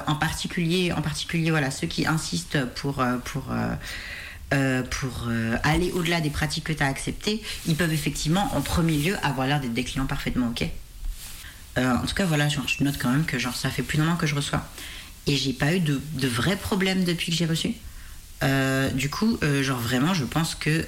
[0.06, 3.44] en particulier, en particulier, voilà, ceux qui insistent pour pour
[4.50, 5.28] pour
[5.62, 9.46] aller au-delà des pratiques que tu as acceptées, ils peuvent effectivement, en premier lieu, avoir
[9.46, 10.68] l'air d'être des clients parfaitement ok.
[11.78, 13.98] Euh, en tout cas, voilà, genre, je note quand même que genre, ça fait plus
[13.98, 14.64] d'un an que je reçois.
[15.26, 17.74] Et j'ai pas eu de, de vrais problèmes depuis que j'ai reçu.
[18.42, 20.86] Euh, du coup, euh, genre vraiment, je pense que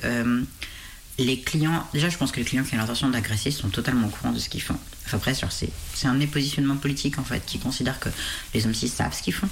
[1.19, 4.11] les clients, déjà, je pense que les clients qui ont l'intention d'agresser sont totalement au
[4.11, 4.79] courant de ce qu'ils font.
[5.13, 8.09] Après, c'est, un des positionnements politiques en fait qui considère que
[8.55, 9.49] les hommes cis savent ce qu'ils font.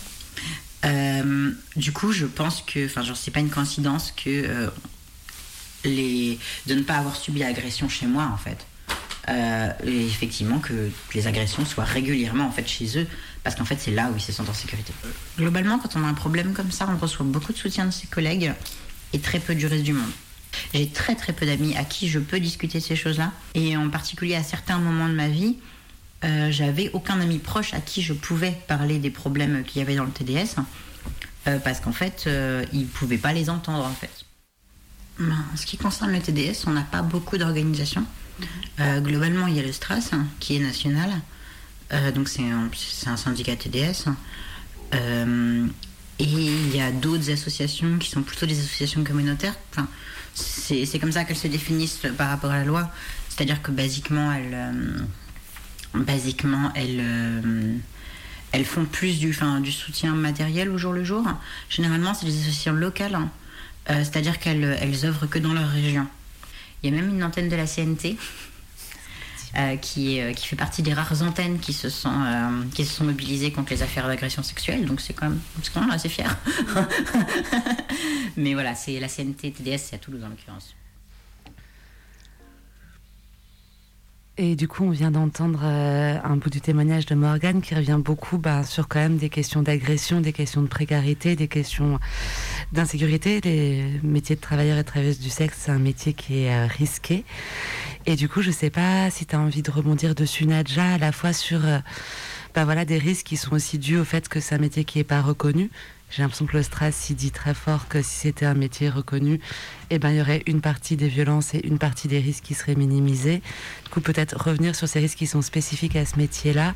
[0.85, 4.71] Du coup, je pense que, enfin, genre, c'est pas une coïncidence que
[5.87, 8.67] les, de ne pas avoir subi agression chez moi en fait.
[9.29, 13.07] Euh, et effectivement que les agressions soient régulièrement en fait chez eux
[13.43, 14.93] parce qu'en fait c'est là où ils se sentent en sécurité.
[15.37, 18.07] Globalement quand on a un problème comme ça on reçoit beaucoup de soutien de ses
[18.07, 18.53] collègues
[19.13, 20.11] et très peu du reste du monde.
[20.73, 24.37] J'ai très très peu d'amis à qui je peux discuter ces choses-là et en particulier
[24.37, 25.57] à certains moments de ma vie
[26.27, 29.97] euh, j'avais aucun ami proche à qui je pouvais parler des problèmes qu'il y avait
[29.97, 30.57] dans le TDS
[31.47, 32.29] euh, parce qu'en fait
[32.73, 34.11] ils ne pouvaient pas les entendre en fait.
[35.19, 38.05] Ben, en ce qui concerne le TDS on n'a pas beaucoup d'organisations.
[38.81, 41.11] Euh, globalement, il y a le STRAS hein, qui est national.
[41.93, 44.09] Euh, donc c'est un, syndicat TDS.
[44.95, 45.67] Euh,
[46.19, 49.55] et il y a d'autres associations qui sont plutôt des associations communautaires.
[49.73, 49.89] Enfin,
[50.35, 52.91] c'est comme ça qu'elles se définissent par rapport à la loi.
[53.29, 55.05] C'est-à-dire que basiquement, elles,
[55.97, 57.03] basiquement, elles,
[58.53, 61.25] elles font plus du, enfin, du soutien matériel au jour le jour.
[61.69, 63.15] Généralement, c'est des associations locales.
[63.15, 63.31] Hein.
[63.89, 66.07] C'est-à-dire qu'elles elles œuvrent que dans leur région.
[66.83, 68.17] Il y a même une antenne de la CNT
[69.57, 72.95] euh, qui, euh, qui fait partie des rares antennes qui se sont, euh, qui se
[72.95, 74.85] sont mobilisées contre les affaires d'agression sexuelle.
[74.85, 75.33] Donc c'est quand,
[75.73, 76.37] quand même assez fier.
[78.37, 80.75] Mais voilà, c'est la CNT TDS, c'est à Toulouse en l'occurrence.
[84.39, 87.99] Et du coup, on vient d'entendre euh, un bout du témoignage de Morgane qui revient
[87.99, 91.99] beaucoup ben, sur quand même des questions d'agression, des questions de précarité, des questions
[92.71, 93.41] d'insécurité.
[93.43, 97.25] Les métiers de travailleurs et travailleuses du sexe, c'est un métier qui est euh, risqué.
[98.05, 100.85] Et du coup, je ne sais pas si tu as envie de rebondir dessus, Nadja,
[100.85, 101.79] à la fois sur euh,
[102.55, 104.99] ben, voilà, des risques qui sont aussi dus au fait que c'est un métier qui
[104.99, 105.71] n'est pas reconnu.
[106.11, 109.41] J'ai l'impression que le stress, il dit très fort que si c'était un métier reconnu,
[109.91, 112.55] eh ben, il y aurait une partie des violences et une partie des risques qui
[112.55, 113.43] seraient minimisés.
[113.85, 116.75] Du coup, peut-être revenir sur ces risques qui sont spécifiques à ce métier-là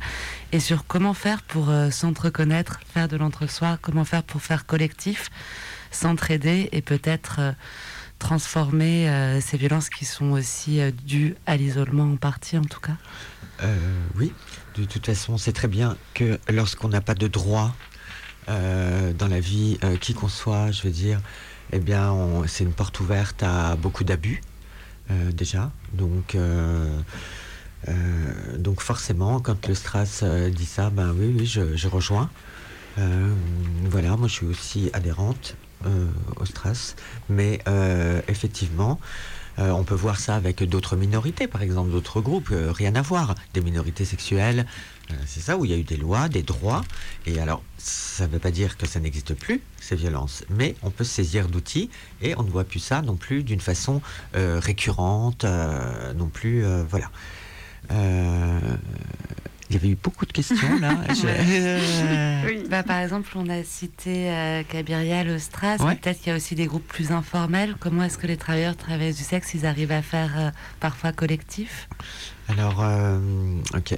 [0.51, 5.29] et sur comment faire pour euh, s'entreconnaître, faire de l'entre-soi, comment faire pour faire collectif,
[5.91, 7.51] s'entraider et peut-être euh,
[8.19, 12.97] transformer euh, ces violences qui sont aussi dues à l'isolement en partie, en tout cas.
[14.15, 14.33] oui,
[14.75, 17.73] de toute façon, c'est très bien que lorsqu'on n'a pas de droit
[18.51, 21.21] euh, dans la vie, euh, qui qu'on soit, je veux dire,
[21.71, 22.13] eh bien,
[22.47, 24.41] c'est une porte ouverte à beaucoup d'abus,
[25.09, 25.71] euh, déjà.
[25.93, 26.37] Donc,
[28.57, 30.23] donc forcément, quand le Stras
[30.53, 32.29] dit ça, ben oui, oui, je, rejoins.
[32.97, 35.55] voilà, moi je suis aussi adhérente
[36.35, 36.95] au Stras,
[37.29, 37.61] mais
[38.27, 38.99] effectivement,
[39.57, 43.61] on peut voir ça avec d'autres minorités, par exemple d'autres groupes, rien à voir, des
[43.61, 44.65] minorités sexuelles,
[45.25, 46.83] c'est ça, où il y a eu des lois, des droits.
[47.25, 50.89] Et alors, ça ne veut pas dire que ça n'existe plus, ces violences, mais on
[50.89, 51.89] peut se saisir d'outils
[52.21, 54.01] et on ne voit plus ça non plus d'une façon
[54.35, 57.09] euh, récurrente, euh, non plus, voilà.
[57.89, 60.93] il y avait eu beaucoup de questions là.
[62.69, 64.63] bah, par exemple, on a cité euh,
[65.23, 65.77] le Stras.
[65.77, 67.75] Peut-être qu'il y a aussi des groupes plus informels?
[67.79, 71.89] Comment est-ce que les travailleurs, travailleuses du sexe, ils arrivent à faire parfois collectif?
[72.47, 72.83] Alors,
[73.73, 73.97] ok.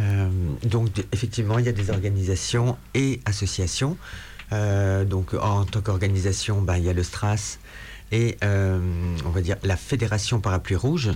[0.00, 0.28] Euh,
[0.64, 3.96] donc effectivement, il y a des organisations et associations.
[4.52, 7.58] Euh, donc en tant qu'organisation, ben, il y a le STRAS
[8.10, 8.78] et euh,
[9.24, 11.10] on va dire la Fédération Parapluie Rouge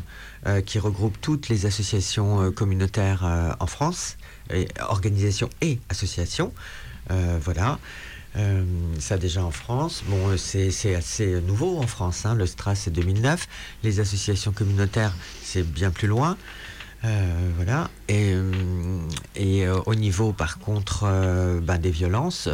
[0.65, 4.17] qui regroupe toutes les associations communautaires en France,
[4.51, 6.53] et, organisations et associations.
[7.11, 7.81] voilà.
[9.01, 10.05] ça déjà en France.
[10.07, 12.25] Bon, c'est assez nouveau en France.
[12.25, 12.37] Hein.
[12.37, 13.49] Le STRAS, c'est 2009.
[13.83, 16.37] Les associations communautaires, c'est bien plus loin.
[17.05, 17.91] Euh, voilà.
[18.09, 18.51] Et, euh,
[19.35, 21.05] et euh, au niveau, par contre,
[21.63, 22.49] ben, des violences,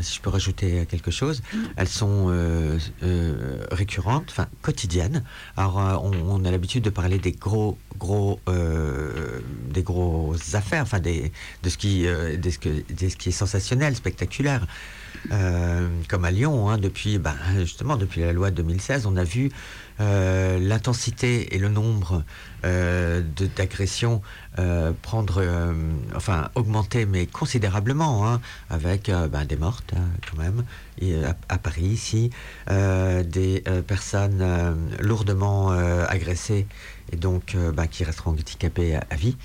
[0.00, 1.42] si je peux rajouter quelque chose,
[1.76, 2.32] elles sont
[3.70, 5.22] récurrentes, enfin quotidiennes.
[5.56, 11.30] Alors, on, a l'habitude de parler des gros, gros, des grosses affaires, enfin des,
[11.62, 14.66] de ce qui, de ce, que, de ce qui est sensationnel, spectaculaire.
[16.08, 19.50] comme à Lyon, hein, depuis, ben, justement, depuis la loi de 2016, on a vu
[20.00, 22.24] l'intensité et le nombre
[22.62, 23.22] euh,
[23.56, 24.20] d'agression
[24.58, 25.72] euh, prendre, euh,
[26.14, 30.64] enfin augmenter, mais considérablement, hein, avec ben, des mortes hein, quand même,
[31.48, 32.30] à, Paris ici,
[32.68, 34.44] des personnes
[34.98, 36.66] lourdement agressées
[37.12, 39.36] et donc ben, qui resteront handicapées à, à vie.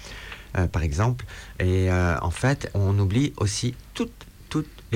[0.71, 1.25] par exemple.
[1.59, 4.24] Et en fait, on oublie aussi toutes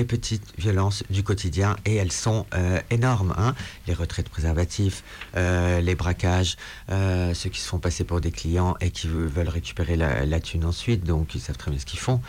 [0.00, 3.34] les petites violences du quotidien et elles sont euh, énormes.
[3.36, 3.54] Hein.
[3.86, 5.04] Les retraits de préservatifs,
[5.36, 6.56] euh, les braquages,
[6.90, 10.40] euh, ceux qui se font passer pour des clients et qui veulent récupérer la, la
[10.40, 12.22] thune ensuite, donc ils savent très bien ce qu'ils font.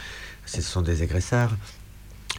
[0.46, 1.52] Ce sont des agresseurs.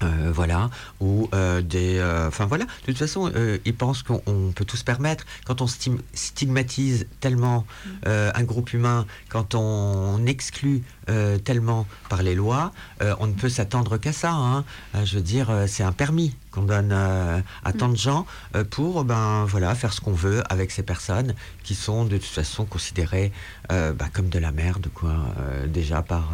[0.02, 1.98] Euh, voilà, ou euh, des...
[1.98, 3.32] Euh, enfin voilà, de toute façon,
[3.64, 5.24] ils pensent qu'on peut tout se permettre.
[5.44, 7.90] Quand on stigmatise tellement mm.
[8.34, 10.82] un groupe humain, quand on exclut
[11.44, 12.72] tellement par les lois,
[13.18, 14.32] on ne peut s'attendre qu'à ça.
[14.32, 14.64] Hein.
[15.04, 17.96] je veux dire, c'est un permis qu'on donne à tant de mm.
[17.96, 18.26] gens
[18.70, 22.64] pour ben, voilà, faire ce qu'on veut avec ces personnes qui sont de toute façon
[22.64, 23.32] considérées
[23.68, 25.16] ben, comme de la merde, quoi,
[25.66, 26.30] déjà par...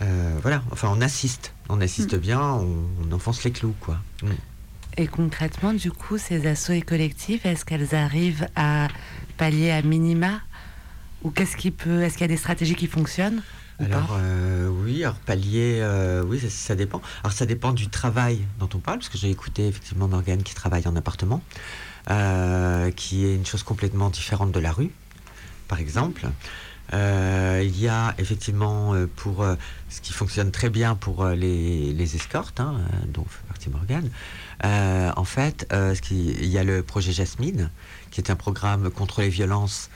[0.00, 2.18] voilà, enfin on assiste on assiste mm.
[2.18, 3.98] bien, on, enfonce les clous, quoi.
[4.22, 4.30] Mm.
[4.96, 8.88] Et concrètement, du coup, ces assauts et collectifs, est-ce qu'elles arrivent à
[9.36, 10.40] pallier à minima
[11.22, 12.02] Ou qu'est-ce qui peut.
[12.02, 13.42] Est-ce qu'il y a des stratégies qui fonctionnent
[13.80, 17.00] alors euh, oui, alors pallier, euh, oui, ça, dépend.
[17.22, 20.52] Alors ça dépend du travail dont on parle, parce que j'ai écouté effectivement Morgane qui
[20.52, 21.42] travaille en appartement,
[22.10, 24.90] euh, qui est une chose complètement différente de la rue,
[25.68, 26.26] par exemple.
[26.94, 29.56] Euh, il y a effectivement euh, pour euh,
[29.90, 34.10] ce qui fonctionne très bien pour les, les, escortes, hein, dont fait partie Morgane.
[35.16, 35.66] en fait,
[36.10, 37.70] il y a le projet Jasmine,
[38.10, 39.90] qui est un programme contre les violences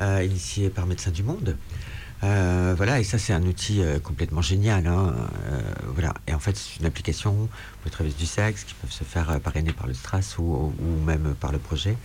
[0.00, 1.56] initié par Médecins du Monde.
[2.22, 4.86] voilà, et ça c'est un outil complètement génial.
[4.86, 5.14] Hein,
[5.94, 9.04] voilà, et en fait c'est une application pour les travailleuses du sexe qui peuvent se
[9.04, 10.72] faire parrainer par le STRAS ou
[11.04, 11.96] même par le projet.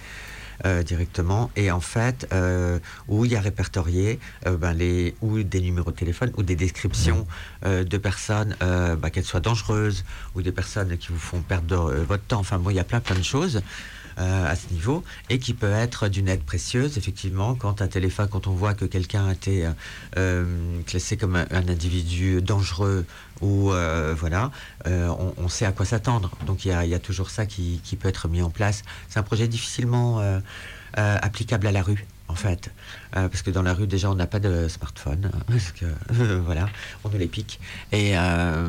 [0.66, 2.78] Euh, directement et en fait euh,
[3.08, 6.56] où il y a répertorié euh, ben, les, ou des numéros de téléphone ou des
[6.56, 7.28] descriptions
[7.66, 12.40] de personnes, ben, qu'elles soient dangereuses ou des personnes qui vous font perdre votre temps.
[12.40, 13.62] Enfin bon, il y a plein plein de choses.
[14.20, 18.28] euh, à ce niveau et qui peut être d'une aide précieuse, effectivement, quand un téléphone,
[18.30, 19.68] quand on voit que quelqu'un a été
[20.18, 23.06] euh, classé comme un, individu dangereux
[23.44, 23.72] ou
[24.16, 24.52] voilà,
[24.86, 26.32] on, sait à quoi s'attendre.
[26.46, 28.84] Donc il y, a, toujours ça qui, peut être mis en place.
[29.10, 30.22] C'est un projet difficilement
[30.96, 32.72] applicable à la rue en fait.
[33.16, 35.32] Euh, parce que dans la rue, déjà, on n'a pas de smartphone.
[35.48, 35.86] Parce que,
[36.46, 36.68] voilà,
[37.04, 37.60] on nous les pique.
[37.92, 38.68] Et euh,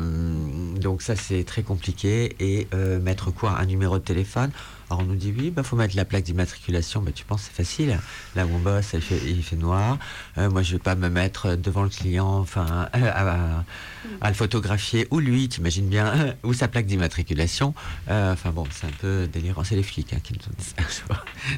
[0.75, 2.35] donc, ça, c'est très compliqué.
[2.39, 3.57] Et euh, mettre quoi?
[3.59, 4.51] Un numéro de téléphone?
[4.89, 7.01] Alors on nous dit oui, il bah, faut mettre la plaque d'immatriculation.
[7.01, 7.99] mais bah, tu penses c'est facile.
[8.35, 9.97] Là, mon boss, il fait, il fait noir.
[10.37, 15.07] moi, je vais pas me mettre devant le client, enfin, à, le photographier.
[15.11, 17.73] Ou lui, t'imagines bien, ou sa plaque d'immatriculation.
[18.07, 19.63] enfin bon, c'est un peu délirant.
[19.63, 21.13] C'est les flics hein, qui nous dit ça.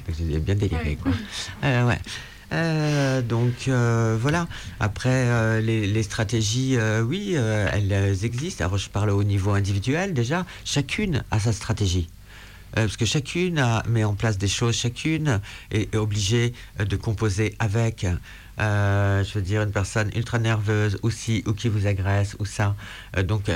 [0.08, 1.12] Donc j'ai bien déliré, quoi.
[1.62, 2.00] ouais.
[2.54, 4.48] Euh, donc euh, voilà.
[4.80, 8.66] Après, euh, les, stratégies, oui, elles existent.
[8.66, 10.46] Alors je parle au niveau individuel déjà.
[10.66, 12.08] Chacune a sa stratégie.
[12.86, 18.06] Parce que chacune met en place des choses, chacune est, obligée de composer avec.
[18.58, 22.76] je veux dire, une personne ultra nerveuse aussi, ou qui vous agresse, ou ça.
[23.24, 23.50] donc,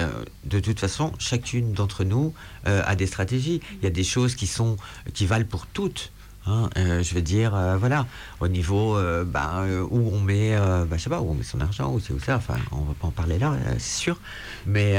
[0.46, 2.34] de toute façon, chacune d'entre nous
[2.66, 3.62] a des stratégies.
[3.82, 4.78] Il y a des choses qui sont
[5.14, 6.12] qui valent pour toutes.
[6.48, 8.08] Hein, euh, je veux dire, euh, voilà,
[8.40, 11.62] au niveau euh, ben, où on met, ben, je sais pas, où on met son
[11.62, 14.20] argent, où c'est où ça, enfin, on va pas en parler là, c'est sûr.
[14.66, 14.94] Mais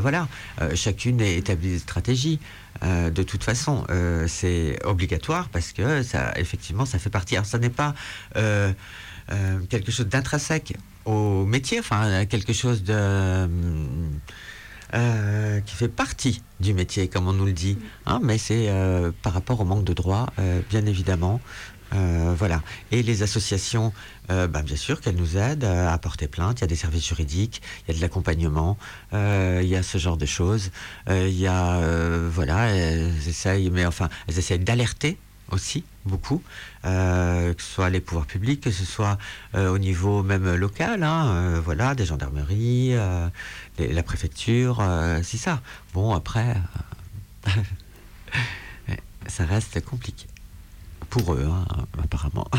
[0.00, 0.28] voilà,
[0.74, 2.38] chacune établit des stratégies.
[2.82, 3.86] de toute façon,
[4.26, 7.36] c'est obligatoire parce que ça, effectivement, ça fait partie.
[7.36, 7.94] Alors, ça n'est pas
[9.68, 10.74] quelque chose d'intrinsèque
[11.06, 13.48] au métier, enfin, quelque chose de
[14.94, 17.78] euh, qui fait partie du métier, comme on nous le dit.
[18.06, 21.40] Hein, mais c'est euh, par rapport au manque de droits, euh, bien évidemment.
[21.92, 22.62] voilà.
[22.90, 23.92] Et les associations,
[24.28, 26.58] bah, bien sûr qu'elles nous aident à porter plainte.
[26.58, 28.76] Il y a des services juridiques, il y a de l'accompagnement,
[29.12, 30.72] il y a ce genre de choses.
[31.08, 31.80] il y a,
[32.28, 35.18] voilà, elles essayent, mais enfin, elles essayent d'alerter
[35.50, 36.42] aussi beaucoup,
[36.84, 39.18] euh, que ce soit les pouvoirs publics, que ce soit
[39.54, 42.94] euh, au niveau même local, hein, euh, voilà, des gendarmeries,
[43.78, 44.82] la préfecture,
[45.22, 45.60] c'est ça.
[45.92, 46.56] Bon, après,
[49.26, 50.26] ça reste compliqué
[51.10, 51.64] pour eux, hein,
[52.02, 52.48] apparemment.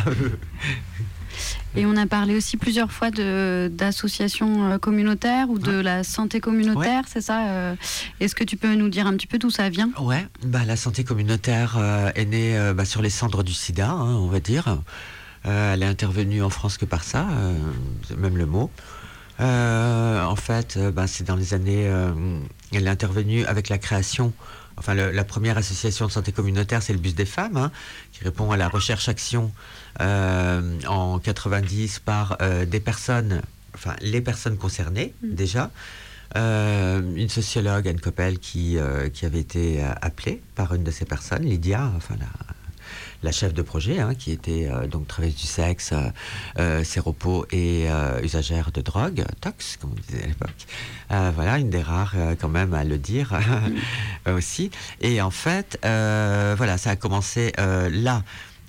[1.75, 7.03] Et on a parlé aussi plusieurs fois d'associations euh, communautaires ou de la santé communautaire,
[7.07, 7.75] c'est ça euh,
[8.19, 9.89] Est-ce que tu peux nous dire un petit peu d'où ça vient?
[9.99, 14.15] Ouais, bah, la santé communautaire euh, est née bah, sur les cendres du sida, hein,
[14.15, 14.77] on va dire.
[15.43, 17.27] elle est intervenue en France que par ça,
[18.17, 18.71] même le mot.
[19.39, 21.91] en fait, bah, c'est dans les années.
[22.71, 24.33] elle est intervenue avec la création
[24.77, 27.71] enfin la première association de santé communautaire, c'est le Bus des femmes, hein,
[28.11, 29.51] qui répond à la recherche-action
[29.99, 33.41] en 90 par euh, des personnes,
[33.73, 35.35] enfin les personnes concernées mm.
[35.35, 35.71] déjà.
[36.35, 38.77] Euh, une sociologue, Anne Coppel, qui,
[39.13, 42.25] qui avait été appelée par une de ces personnes, Lydia, enfin la,
[43.23, 45.93] la chef de projet, hein, qui était donc travailleuse du sexe,
[46.59, 47.87] euh, séropos et
[48.21, 51.33] usagère de drogue, tox, comme on disait à l'époque.
[51.35, 53.31] voilà, une des rares quand même à le dire
[54.25, 54.31] mm.
[54.31, 54.71] aussi.
[54.99, 58.23] Et en fait, voilà, ça a commencé là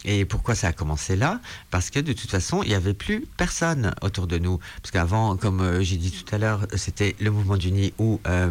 [0.07, 1.41] et pourquoi ça a commencé là?
[1.71, 4.59] Parce que de toute façon, il n'y avait plus personne autour de nous.
[4.81, 8.21] Parce qu'avant, comme euh, j'ai dit tout à l'heure, c'était le mouvement du nid ou
[8.29, 8.51] euh,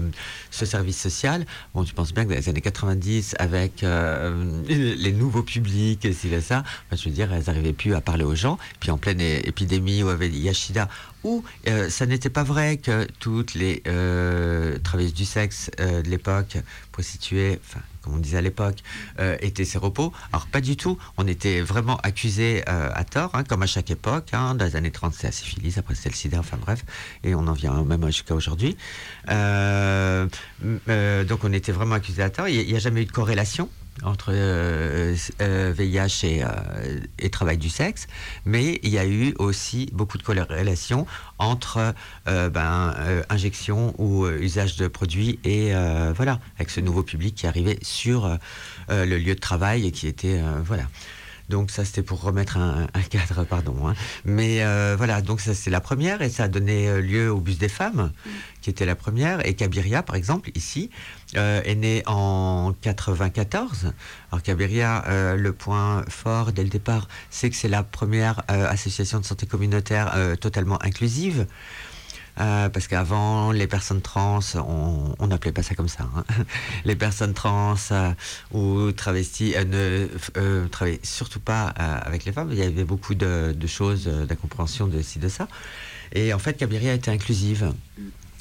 [0.51, 1.45] ce service social.
[1.73, 6.13] Bon, tu penses bien que dans les années 90, avec euh, les nouveaux publics, et
[6.41, 8.57] ça, je veux dire, elles n'arrivaient plus à parler aux gens.
[8.81, 10.89] Puis en pleine épidémie où avait Yashida,
[11.25, 11.43] où
[11.89, 13.81] ça n'était pas vrai que toutes les
[14.83, 16.57] travailleuses du sexe de l'époque,
[16.91, 18.77] prostituées, enfin, comme on disait à l'époque,
[19.19, 20.13] euh, étaient ces repos.
[20.31, 23.89] Alors pas du tout, on était vraiment accusés euh, à tort, hein, comme à chaque
[23.89, 24.29] époque.
[24.33, 24.55] Hein.
[24.55, 26.85] dans les années 30, c'est la syphilis, après c'est le sida, enfin bref,
[27.23, 28.77] et on en vient même jusqu'à aujourd'hui.
[29.29, 30.27] Euh,
[31.27, 32.47] donc on était vraiment accusés à tort.
[32.47, 33.69] Il n'y a, jamais eu de corrélation
[34.03, 34.31] entre
[35.71, 36.43] VIH et,
[37.19, 38.07] et, travail du sexe,
[38.45, 41.07] mais il y a eu aussi beaucoup de corrélation
[41.39, 41.93] entre
[42.27, 45.73] euh, ben, euh, injection ou euh, usage de produits et
[46.15, 48.37] voilà, avec ce nouveau public qui arrivait sur
[48.89, 50.83] le lieu de travail et qui était voilà.
[51.49, 53.87] Donc ça c'était pour remettre un, cadre, pardon.
[53.87, 53.95] Hein.
[54.25, 54.63] Mais
[54.95, 58.11] voilà, donc ça c'est la première et ça a donné lieu au bus des femmes,
[58.61, 59.45] qui était la première.
[59.45, 60.89] Et Cabiria, par exemple, ici,
[61.33, 63.93] est né en 94.
[64.31, 69.25] Alors Cabiria, le point fort dès le départ, c'est que c'est la première association de
[69.25, 71.45] santé communautaire totalement inclusive.
[72.39, 76.09] Euh, parce qu'avant, les personnes trans, on n'appelait pas ça comme ça.
[76.15, 76.23] Hein.
[76.85, 78.11] Les personnes trans euh,
[78.51, 82.49] ou travestis euh, ne travaillaient surtout pas avec les femmes.
[82.51, 85.47] Il y avait beaucoup de, choses d'incompréhension de ci, de ça.
[86.13, 87.71] Et en fait, Cabiria était inclusive.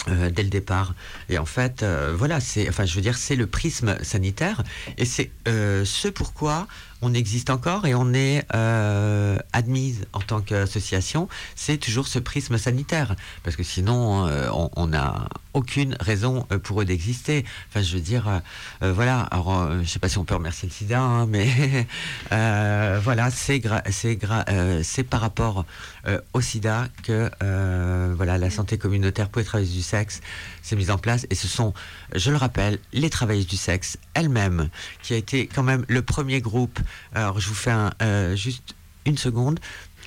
[0.07, 0.95] Dès le départ.
[1.31, 1.83] Et en fait,
[2.15, 4.63] voilà, c'est, enfin, je veux dire, c'est le prisme sanitaire,
[4.99, 6.69] et c'est ce pourquoi
[7.05, 12.57] on existe encore et on est euh, admise en tant qu'association, c'est toujours ce prisme
[12.57, 13.15] sanitaire.
[13.43, 17.45] Parce que sinon, euh, on n'a aucune raison euh, pour eux d'exister.
[17.69, 18.41] Enfin, je veux dire,
[18.81, 21.87] voilà, alors, je ne sais pas si on peut remercier le sida, hein, mais
[23.01, 25.67] voilà, c'est, c'est, par rapport
[26.33, 27.31] au sida que
[28.17, 30.21] voilà, la santé communautaire pour les travailleuses du sexe
[30.65, 31.27] s'est mise en place.
[31.31, 31.75] Et ce sont,
[32.15, 34.71] je le rappelle, les travailleuses du sexe elles-mêmes
[35.03, 36.81] qui a été quand même le premier groupe.
[37.15, 39.61] Alors, je vous fais euh, juste une seconde.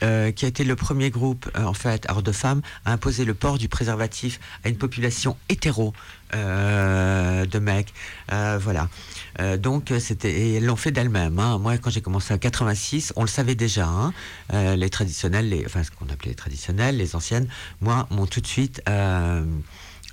[0.04, 3.26] euh, qui a été le premier groupe euh, en fait alors de femmes à imposer
[3.26, 5.92] le port du préservatif à une population hétéro
[6.34, 7.92] de mecs
[8.60, 8.90] voilà
[9.58, 11.58] donc c'était elles l'ont fait d'elles-mêmes hein.
[11.58, 14.14] moi quand j'ai commencé en 86 on le savait déjà hein.
[14.76, 17.48] Les traditionnels les, enfin ce qu'on appelait les traditionnels les anciennes
[17.82, 18.84] moi m'ont tout de suite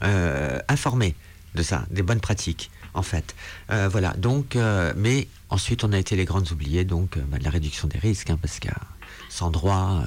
[0.03, 1.15] euh, euh, informé
[1.55, 3.35] de ça des bonnes pratiques en fait.
[3.71, 7.39] Euh, voilà donc euh, mais ensuite on a été les grandes oubliées donc euh, bah,
[7.41, 8.69] la réduction des risques hein, parce que
[9.29, 10.05] sans droit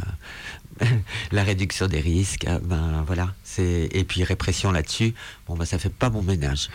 [1.32, 5.14] la réduction des risques ben voilà c'est et puis répression là-dessus
[5.48, 6.70] bon bah ça fait pas bon ménage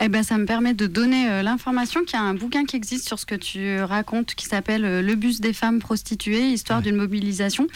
[0.00, 2.76] Eh ben, ça me permet de donner euh, l'information qu'il y a un bouquin qui
[2.76, 6.82] existe sur ce que tu racontes qui s'appelle euh, Le bus des femmes prostituées, histoire
[6.82, 7.66] d'une mobilisation.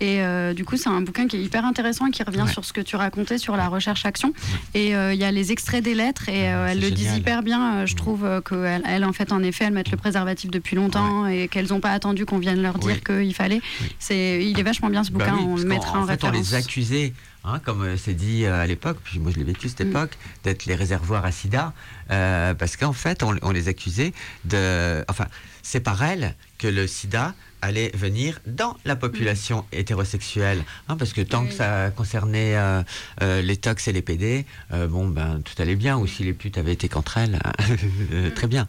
[0.00, 2.52] Et euh, du coup, c'est un bouquin qui est hyper intéressant et qui revient Ouais.
[2.52, 4.32] sur ce que tu racontais sur la recherche-action.
[4.74, 7.84] Et il y a les extraits des lettres et euh, elles le disent hyper bien.
[7.86, 11.48] Je trouve qu'elles, elles, en fait, en effet, elles mettent le préservatif depuis longtemps et
[11.48, 13.60] qu'elles n'ont pas attendu qu'on vienne leur dire qu'il fallait.
[13.98, 16.22] C'est, il est vachement bien ce Bah bouquin, oui, on le mettra en, en fait,
[16.24, 16.50] on référence.
[16.50, 17.12] les accusait,
[17.44, 20.16] hein, comme euh, c'est dit euh, à l'époque, puis moi je l'ai vécu cette époque,
[20.44, 21.72] d'être les réservoirs à sida,
[22.10, 24.12] euh, parce qu'en fait, on, on les accusait
[24.44, 25.04] de.
[25.08, 25.26] Enfin,
[25.62, 30.62] c'est par elles que le sida allait venir dans la population hétérosexuelle.
[30.88, 32.82] hein, parce que tant que ça concernait euh,
[33.22, 36.32] euh, les tox et les PD, euh, bon, ben, tout allait bien, ou si les
[36.32, 37.40] putes avaient été qu'entre elles,
[38.12, 38.68] euh, très bien.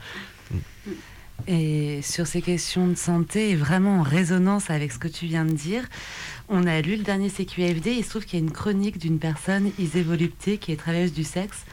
[1.47, 5.45] Et sur ces questions de santé, et vraiment en résonance avec ce que tu viens
[5.45, 5.83] de dire,
[6.47, 8.97] on a lu le dernier CQFD et il se trouve qu'il y a une chronique
[8.97, 11.65] d'une personne, Isée Volupté, qui est travailleuse du sexe,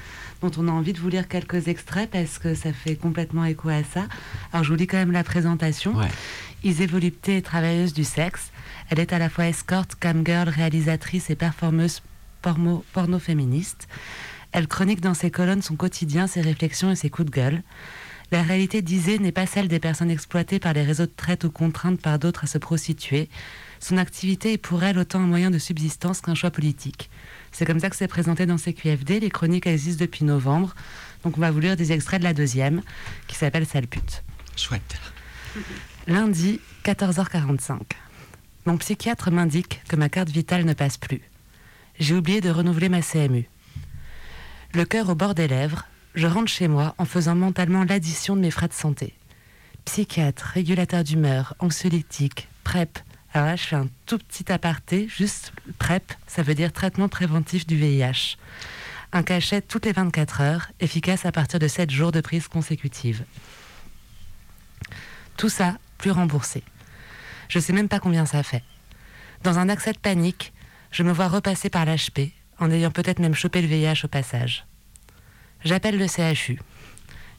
[0.43, 3.69] dont on a envie de vous lire quelques extraits parce que ça fait complètement écho
[3.69, 4.07] à ça.
[4.53, 5.95] Alors je vous lis quand même la présentation.
[6.63, 8.51] Isée Volupté est travailleuse du sexe.
[8.91, 12.03] Elle est à la fois escorte, camgirl, réalisatrice et performeuse
[12.43, 13.89] porno, porno féministe.
[14.53, 17.63] Elle chronique dans ses colonnes son quotidien, ses réflexions et ses coups de gueule.
[18.33, 21.51] La réalité d'Isée n'est pas celle des personnes exploitées par les réseaux de traite ou
[21.51, 23.29] contraintes par d'autres à se prostituer.
[23.79, 27.09] Son activité est pour elle autant un moyen de subsistance qu'un choix politique.
[27.53, 29.21] C'est comme ça que c'est présenté dans CQFD.
[29.21, 30.75] Les chroniques existent depuis novembre.
[31.23, 32.83] Donc on va vous lire des extraits de la deuxième,
[33.29, 34.25] qui s'appelle Sale pute.
[34.57, 34.97] Chouette.
[36.09, 37.81] Lundi, 14h45.
[38.67, 41.23] Mon psychiatre m'indique que ma carte vitale ne passe plus.
[42.01, 43.49] J'ai oublié de renouveler ma CMU.
[44.75, 45.87] Le cœur au bord des lèvres,
[46.17, 49.15] je rentre chez moi en faisant mentalement l'addition de mes frais de santé.
[49.85, 52.99] Psychiatre, régulateur d'humeur, anxiolytique, PrEP.
[53.33, 57.67] Alors là, je fais un tout petit aparté, juste PrEP, ça veut dire traitement préventif
[57.67, 58.37] du VIH.
[59.13, 63.25] Un cachet toutes les 24 heures, efficace à partir de 7 jours de prise consécutive.
[65.37, 66.63] Tout ça, plus remboursé.
[67.49, 68.65] Je sais même pas combien ça fait.
[69.43, 70.55] Dans un accès de panique,
[70.91, 74.65] je me vois repasser par l'HP, en ayant peut-être même chopé le VIH au passage.
[75.67, 76.61] J'appelle le CHU.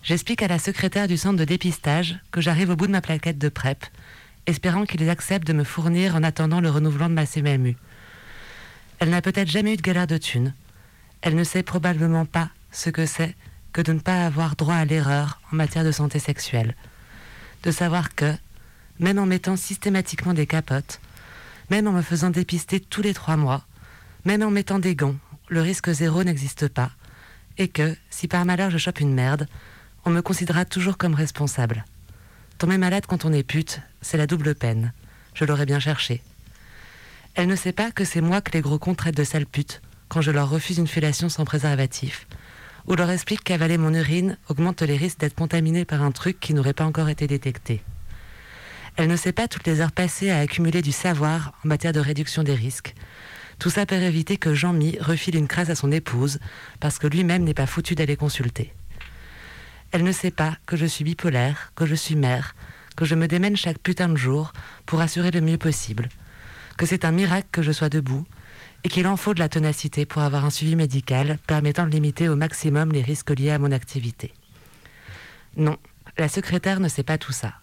[0.04, 3.38] J'explique à la secrétaire du centre de dépistage que j'arrive au bout de ma plaquette
[3.38, 3.86] de PrEP,
[4.48, 7.78] espérant qu'ils acceptent de me fournir en attendant le renouvellement de ma CMU.
[9.00, 10.54] Elle n'a peut-être jamais eu de galère de thunes.
[11.22, 13.34] Elle ne sait probablement pas ce que c'est
[13.72, 16.76] que de ne pas avoir droit à l'erreur en matière de santé sexuelle.
[17.64, 18.34] De savoir que,
[19.00, 21.00] même en mettant systématiquement des capotes,
[21.70, 23.66] même en me faisant dépister tous les trois mois,
[24.26, 25.16] même en mettant des gants,
[25.48, 26.92] le risque zéro n'existe pas,
[27.58, 29.48] et que, si par malheur je chope une merde,
[30.06, 31.86] on me considérera toujours comme responsable.
[32.58, 34.94] Tomber malade quand on est pute, c'est la double peine.
[35.34, 36.22] Je l'aurais bien cherché.
[37.36, 39.82] Elle ne sait pas que c'est moi que les gros cons traitent de sale pute
[40.08, 42.26] quand je leur refuse une fellation sans préservatif,
[42.88, 46.54] ou leur explique qu'avaler mon urine augmente les risques d'être contaminé par un truc qui
[46.54, 47.84] n'aurait pas encore été détecté.
[48.96, 52.00] Elle ne sait pas toutes les heures passées à accumuler du savoir en matière de
[52.00, 52.96] réduction des risques.
[53.60, 56.40] Tout ça pour éviter que Jean-Mi refile une crasse à son épouse
[56.80, 58.74] parce que lui-même n'est pas foutu d'aller consulter.
[59.92, 62.56] Elle ne sait pas que je suis bipolaire, que je suis mère,
[62.96, 64.54] que je me démène chaque putain de jour
[64.86, 66.10] pour assurer le mieux possible,
[66.78, 68.26] que c'est un miracle que je sois debout
[68.84, 72.30] et qu'il en faut de la ténacité pour avoir un suivi médical permettant de limiter
[72.30, 74.34] au maximum les risques liés à mon activité.
[75.56, 75.78] Non,
[76.18, 77.54] la secrétaire ne sait pas tout ça.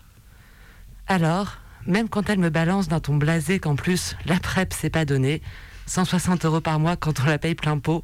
[1.06, 5.04] Alors, même quand elle me balance d'un ton blasé qu'en plus la PrEP s'est pas
[5.04, 5.42] donnée,
[5.86, 8.02] 160 euros par mois quand on la paye plein pot,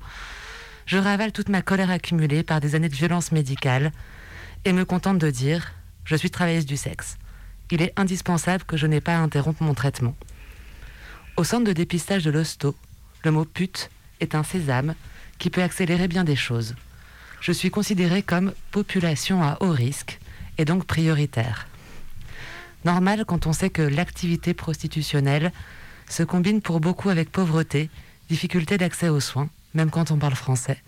[0.86, 3.92] je ravale toute ma colère accumulée par des années de violence médicale
[4.64, 5.72] et me contente de dire
[6.04, 7.16] Je suis travailleuse du sexe.
[7.70, 10.16] Il est indispensable que je n'ai pas à interrompre mon traitement.
[11.36, 12.74] Au centre de dépistage de l'hosto,
[13.24, 14.94] le mot pute est un sésame
[15.38, 16.74] qui peut accélérer bien des choses.
[17.40, 20.18] Je suis considérée comme population à haut risque
[20.58, 21.68] et donc prioritaire.
[22.84, 25.52] Normal quand on sait que l'activité prostitutionnelle
[26.10, 27.88] se combine pour beaucoup avec pauvreté,
[28.28, 30.82] difficulté d'accès aux soins, même quand on parle français,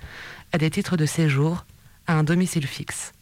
[0.52, 1.64] à des titres de séjour,
[2.06, 3.12] à un domicile fixe.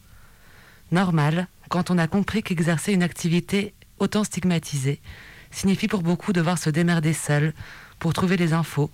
[0.91, 4.99] Normal quand on a compris qu'exercer une activité autant stigmatisée
[5.51, 7.53] signifie pour beaucoup devoir se démerder seul
[7.99, 8.91] pour trouver les infos,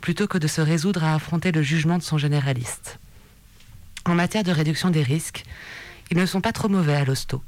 [0.00, 2.98] plutôt que de se résoudre à affronter le jugement de son généraliste.
[4.06, 5.44] En matière de réduction des risques,
[6.10, 7.42] ils ne sont pas trop mauvais à l'hosto.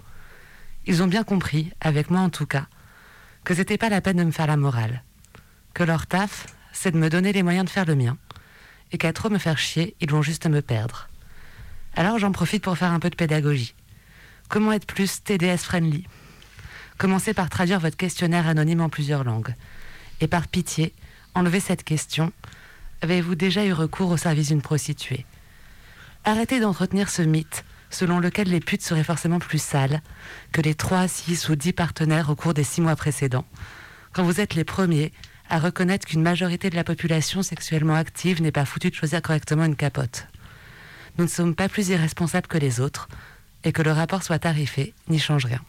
[0.86, 2.66] Ils ont bien compris, avec moi en tout cas,
[3.46, 5.04] que c'était pas la peine de me faire la morale.
[5.72, 8.18] Que leur taf, c'est de me donner les moyens de faire le mien.
[8.90, 11.08] Et qu'à trop me faire chier, ils vont juste me perdre.
[11.94, 13.76] Alors j'en profite pour faire un peu de pédagogie.
[14.48, 16.08] Comment être plus TDS friendly?
[16.98, 19.54] Commencez par traduire votre questionnaire anonyme en plusieurs langues.
[20.20, 20.92] Et par pitié,
[21.34, 22.32] enlevez cette question.
[23.00, 25.24] Avez-vous déjà eu recours au service d'une prostituée?
[26.24, 30.02] Arrêtez d'entretenir ce mythe selon lequel les putes seraient forcément plus sales
[30.52, 33.46] que les 3, 6 ou 10 partenaires au cours des 6 mois précédents,
[34.12, 35.12] quand vous êtes les premiers
[35.48, 39.64] à reconnaître qu'une majorité de la population sexuellement active n'est pas foutue de choisir correctement
[39.64, 40.26] une capote.
[41.18, 43.08] Nous ne sommes pas plus irresponsables que les autres,
[43.64, 45.60] et que le rapport soit tarifé n'y change rien.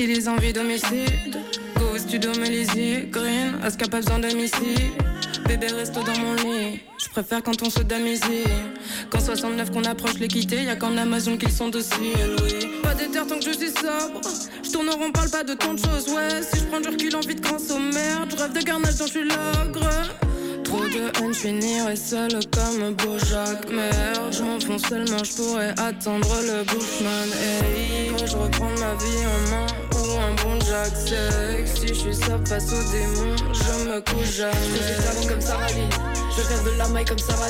[0.00, 1.36] Qui les envie d'homicide.
[1.76, 2.64] Go au studio, les
[3.10, 3.60] green.
[3.62, 4.94] Est-ce qu'il pas besoin d'homicide?
[5.46, 6.80] Bébé reste dans mon lit.
[6.96, 8.22] Je préfère quand on se damise.
[9.10, 12.80] Quand 69 qu'on approche l'équité, y'a qu'en Amazon qu'ils sont dociles, oui.
[12.82, 14.22] Pas d'éther tant que je suis sobre.
[14.64, 16.40] Je tourne on parle pas de tant de choses, ouais.
[16.50, 18.26] Si je prends du recul, envie de grand sommaire.
[18.30, 19.86] Je rêve de carnage je suis l'ogre.
[20.70, 23.68] Trop de haine, je seul comme Bojack.
[23.72, 27.28] Merde, je m'enfonce seulement, je pourrais attendre le Bushman.
[27.42, 29.66] Hey, je reprends ma vie en main
[29.96, 34.36] Ou un bon Jack Sex Si je suis seul face aux démons, je me couche
[34.36, 34.54] jamais.
[34.78, 37.48] Je comme Sarah je rêve de la maille comme Sarah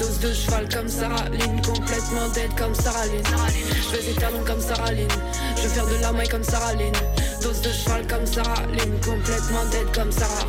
[0.00, 1.26] Dose de cheval comme Sarah
[1.64, 6.12] Complètement dead comme Sarah Je fais des talons comme Sarah Je vais faire de la
[6.12, 6.74] maille comme Sarah
[7.40, 8.62] Dose de cheval comme Sarah
[9.04, 10.46] Complètement dead comme Sarah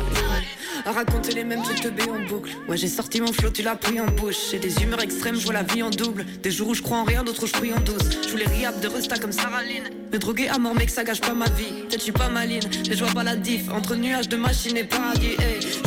[0.84, 2.50] à raconter les mêmes trucs de B en boucle.
[2.68, 4.36] Ouais, j'ai sorti mon flot, tu l'as pris en bouche.
[4.50, 6.24] J'ai des humeurs extrêmes, je vois la vie en double.
[6.42, 8.02] Des jours où je crois en rien, d'autres je prie en douce.
[8.24, 9.84] Je voulais riap de resta comme Sarah Lynn.
[10.12, 11.82] Me droguer à mort, mec, ça gâche pas ma vie.
[11.88, 14.76] Peut-être je suis pas maline, mais je vois pas la diff entre nuages de machine
[14.76, 15.36] et paradis.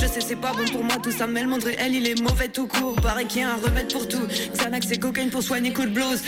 [0.01, 1.47] Je sais, c'est pas bon pour moi, tout ça mêle.
[1.47, 2.95] Mondré, elle, il est mauvais tout court.
[2.95, 4.25] Paraît qu'il y a un remède pour tout.
[4.53, 6.21] Xanax et cocaïne pour soigner coup de blues.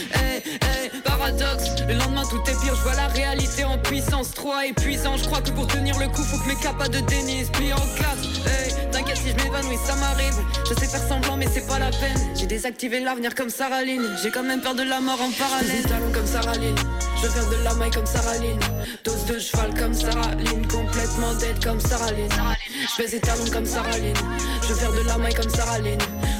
[1.03, 1.65] Paradoxe.
[1.87, 2.75] Le lendemain, tout est pire.
[2.75, 5.17] Je vois la réalité en puissance 3 épuisant.
[5.17, 7.87] Je crois que pour tenir le coup, faut que mes capas de Denis plient en
[7.97, 8.23] quatre.
[8.47, 10.35] Hey, t'inquiète si je m'évanouis, ça m'arrive.
[10.69, 12.17] Je sais faire semblant, mais c'est pas la peine.
[12.35, 15.83] J'ai désactivé l'avenir comme Sarah J'ai quand même peur de la mort en parallèle.
[16.13, 16.27] Comme
[17.17, 18.37] Je veux faire de la maille comme Sarah
[19.03, 20.31] Dose de cheval comme Sarah
[20.69, 25.17] Complètement dead comme Sarah Je fais des talons comme Sarah Je veux faire de la
[25.17, 25.79] maille comme Sarah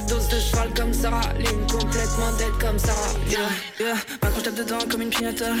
[0.08, 1.32] Dose de cheval comme Sarah
[1.70, 3.38] Complètement dead comme Sarah Yeah,
[3.80, 3.94] yeah.
[4.22, 5.52] Ma tape dedans comme une pignata.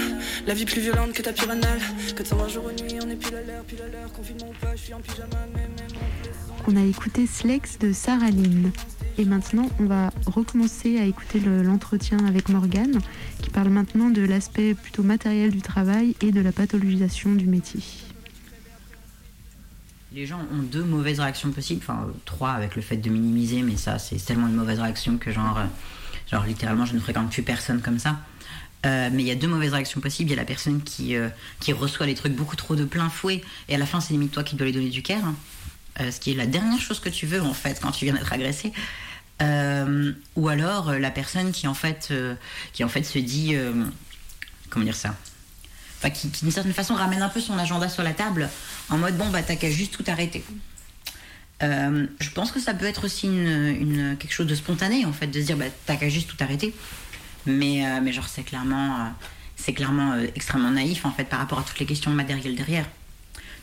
[0.46, 1.80] La vie plus violente que ta piranale.
[2.16, 4.12] Que de savoir jour ou nuit, on est pile à l'heure, pile à l'heure.
[4.12, 5.98] Confinement ou pas, je suis en pyjama, même, même
[6.70, 8.70] on a écouté Slex de Sarah Lynn.
[9.18, 13.00] Et maintenant, on va recommencer à écouter l'entretien avec Morgane,
[13.42, 17.80] qui parle maintenant de l'aspect plutôt matériel du travail et de la pathologisation du métier.
[20.12, 23.76] Les gens ont deux mauvaises réactions possibles, enfin trois avec le fait de minimiser, mais
[23.76, 25.58] ça c'est tellement une mauvaise réaction que genre,
[26.30, 28.20] genre littéralement je ne fréquente plus personne comme ça.
[28.86, 30.30] Euh, mais il y a deux mauvaises réactions possibles.
[30.30, 33.10] Il y a la personne qui, euh, qui reçoit les trucs beaucoup trop de plein
[33.10, 35.24] fouet et à la fin c'est limite toi qui dois lui donner du care.
[35.24, 35.34] Hein.
[36.00, 38.14] Euh, ce qui est la dernière chose que tu veux en fait quand tu viens
[38.14, 38.72] d'être agressé.
[39.40, 42.12] Euh, ou alors euh, la personne qui en fait,
[42.72, 43.54] qui en fait se dit,
[44.70, 45.14] comment dire ça?
[45.98, 48.48] Enfin, qui, d'une certaine façon ramène un peu son agenda sur la table
[48.88, 50.44] en mode bon bah t'as qu'à juste tout arrêter.
[51.60, 55.40] je pense que ça peut être aussi une, quelque chose de spontané en fait de
[55.40, 56.74] se dire bah t'as qu'à juste tout arrêter.
[57.46, 59.12] Mais, mais genre c'est clairement,
[59.56, 62.86] c'est clairement extrêmement naïf en fait par rapport à toutes les questions matérielles derrière.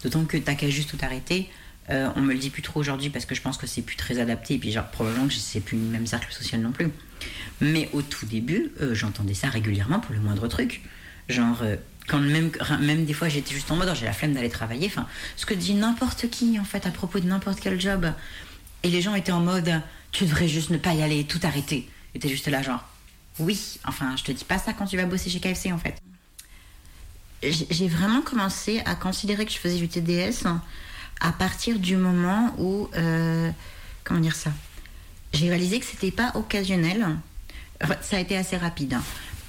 [0.03, 1.49] D'autant que t'as qu'à juste tout arrêter.
[1.91, 3.95] Euh, on me le dit plus trop aujourd'hui parce que je pense que c'est plus
[3.95, 6.89] très adapté et puis genre probablement que c'est plus le même cercle social non plus.
[7.61, 10.81] Mais au tout début, euh, j'entendais ça régulièrement pour le moindre truc.
[11.29, 11.75] Genre, euh,
[12.07, 14.87] quand même, même des fois j'étais juste en mode, oh, j'ai la flemme d'aller travailler.
[14.87, 18.11] Enfin, ce que dit n'importe qui en fait à propos de n'importe quel job.
[18.83, 19.81] Et les gens étaient en mode,
[20.11, 21.89] tu devrais juste ne pas y aller, tout arrêter.
[22.13, 22.83] Et juste là, genre,
[23.39, 25.97] oui, enfin, je te dis pas ça quand tu vas bosser chez KFC en fait.
[27.43, 30.47] J'ai vraiment commencé à considérer que je faisais du TDS
[31.21, 33.49] à partir du moment où, euh,
[34.03, 34.51] comment dire ça,
[35.33, 37.05] j'ai réalisé que c'était pas occasionnel.
[38.01, 38.93] Ça a été assez rapide.
[38.93, 39.03] hein.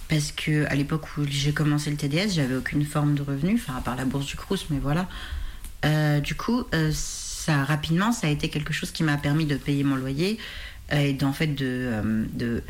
[0.09, 3.77] parce que à l'époque où j'ai commencé le TDS, j'avais aucune forme de revenu, enfin
[3.77, 5.09] à part la bourse du Crous, mais voilà.
[5.85, 9.57] Euh, du coup, euh, ça rapidement, ça a été quelque chose qui m'a permis de
[9.57, 10.39] payer mon loyer
[10.93, 12.63] et d'en fait de, de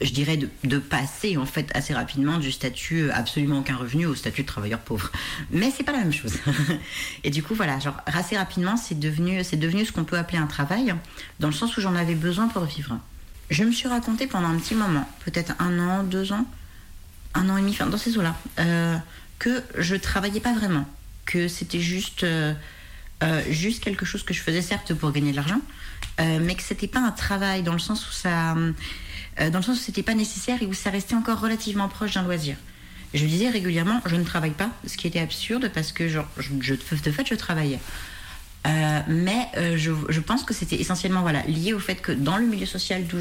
[0.00, 4.14] je dirais de, passer en fait assez rapidement du statut euh, absolument aucun revenu au
[4.14, 5.10] statut de travailleur pauvre.
[5.50, 6.34] Mais c'est pas la même chose.
[7.24, 10.38] et du coup voilà, genre assez rapidement c'est devenu c'est devenu ce qu'on peut appeler
[10.38, 10.94] un travail
[11.38, 12.98] dans le sens où j'en avais besoin pour vivre.
[13.50, 16.46] Je me suis raconté pendant un petit moment, peut-être un an, deux ans,
[17.34, 18.96] un an et demi, enfin dans ces eaux-là, euh,
[19.38, 20.86] que je travaillais pas vraiment,
[21.26, 22.54] que c'était juste euh,
[23.48, 25.60] juste quelque chose que je faisais certes pour gagner de l'argent,
[26.18, 28.72] mais que c'était pas un travail dans le sens où ça, euh,
[29.38, 32.22] dans le sens où c'était pas nécessaire et où ça restait encore relativement proche d'un
[32.22, 32.56] loisir.
[33.14, 36.74] Je disais régulièrement, je ne travaille pas, ce qui était absurde parce que genre, je,
[36.74, 37.80] de fait, je travaillais.
[38.66, 42.44] Euh, mais euh, je, pense que c'était essentiellement voilà, lié au fait que dans le
[42.44, 43.20] milieu social d'où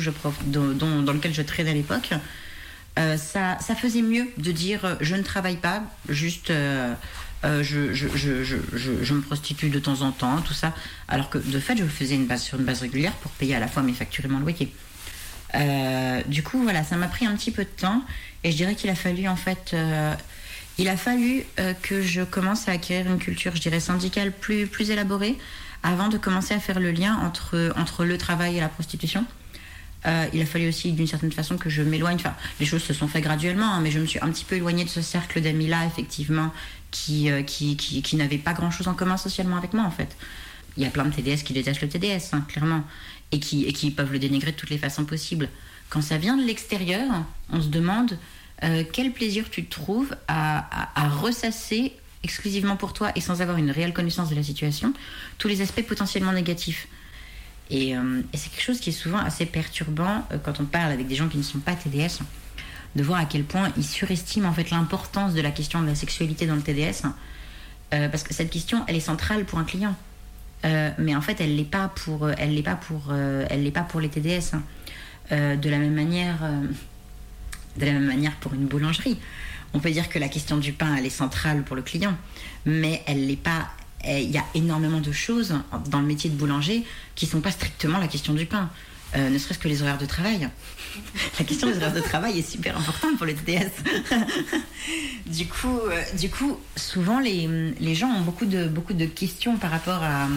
[0.74, 2.10] dans lequel je traînais à l'époque,
[3.00, 6.94] euh, ça, faisait mieux de dire euh, je ne travaille pas, juste euh,
[7.46, 10.74] euh, je me prostitue de temps en temps, tout ça.
[11.08, 13.56] Alors que de fait, je le faisais une base, sur une base régulière pour payer
[13.56, 14.74] à la fois mes factures et mon loyer.
[15.56, 18.04] Euh, du coup, voilà, ça m'a pris un petit peu de temps
[18.44, 19.72] et je dirais qu'il a fallu en fait.
[19.74, 20.14] euh,
[20.78, 24.66] il a fallu euh, que je commence à acquérir une culture, je dirais, syndicale plus,
[24.66, 25.38] plus élaborée
[25.84, 29.26] avant de commencer à faire le lien entre, entre le travail et la prostitution.
[30.34, 32.16] Il a fallu aussi d'une certaine façon que je m'éloigne.
[32.16, 34.56] Enfin, les choses se sont faites graduellement, hein, mais je me suis un petit peu
[34.56, 36.54] éloignée de ce cercle d'amis-là, effectivement,
[36.90, 40.16] qui, qui, qui, n'avait pas grand-chose en commun socialement avec moi, en fait.
[40.78, 42.86] Il y a plein de TDS qui détestent le TDS, hein, clairement,
[43.32, 45.50] et qui, peuvent le dénigrer de toutes les façons possibles.
[45.90, 48.18] Quand ça vient de l'extérieur, on se demande
[48.64, 53.94] euh, quel plaisir tu trouves à, ressasser exclusivement pour toi et sans avoir une réelle
[53.94, 54.94] connaissance de la situation
[55.38, 56.88] tous les aspects potentiellement négatifs.
[57.70, 61.08] Et, euh, c'est quelque chose qui est souvent assez perturbant euh, quand on parle avec
[61.08, 62.20] des gens qui ne sont pas TDS,
[62.96, 65.96] de voir à quel point ils surestiment en fait l'importance de la question de la
[65.96, 67.04] sexualité dans le TDS,
[67.92, 69.96] parce que cette question, elle est centrale pour un client.
[70.66, 73.64] Euh, mais en fait, elle l'est pas pour, euh, elle l'est pas pour, euh, elle
[73.64, 74.54] l'est pas pour les TDS.
[74.54, 74.64] hein.
[75.32, 76.40] De la même manière,
[77.78, 79.16] de la même manière pour une boulangerie.
[79.76, 82.18] On peut dire que la question du pain, elle est centrale pour le client,
[82.66, 83.70] mais elle l'est pas.
[84.06, 85.54] eh, Il y a énormément de choses
[85.92, 86.84] dans le métier de boulanger
[87.14, 88.72] qui sont pas strictement la question du pain.
[89.16, 90.48] Euh, ne serait-ce que les horaires de travail.
[91.40, 93.72] La question des horaires de travail est super importante pour les TDS.
[95.26, 99.58] du, coup, euh, du coup, souvent les, les gens ont beaucoup de, beaucoup de questions
[99.58, 100.28] par rapport à,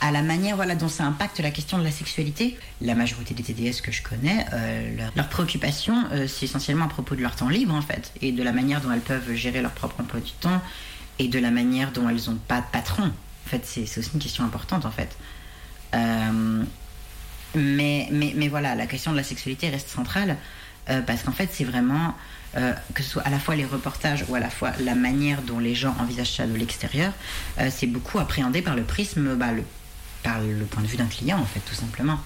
[0.00, 2.56] à la manière voilà, dont ça impacte la question de la sexualité.
[2.80, 7.14] La majorité des TDS que je connais, euh, leur, leur préoccupation, c'est essentiellement à propos
[7.14, 9.72] de leur temps libre en fait, et de la manière dont elles peuvent gérer leur
[9.72, 10.62] propre emploi du temps,
[11.18, 13.04] et de la manière dont elles n'ont pas de patron.
[13.04, 15.16] En fait, c'est aussi une question importante en fait.
[17.58, 20.36] Mais, voilà, la question de la sexualité reste centrale
[20.88, 22.14] euh, parce qu'en fait, c'est vraiment
[22.56, 25.42] euh, que ce soit à la fois les reportages ou à la fois la manière
[25.42, 27.12] dont les gens envisagent ça de l'extérieur,
[27.58, 29.50] euh, c'est beaucoup appréhendé par le prisme, bah,
[30.22, 32.18] par le point de vue d'un client en fait, tout simplement.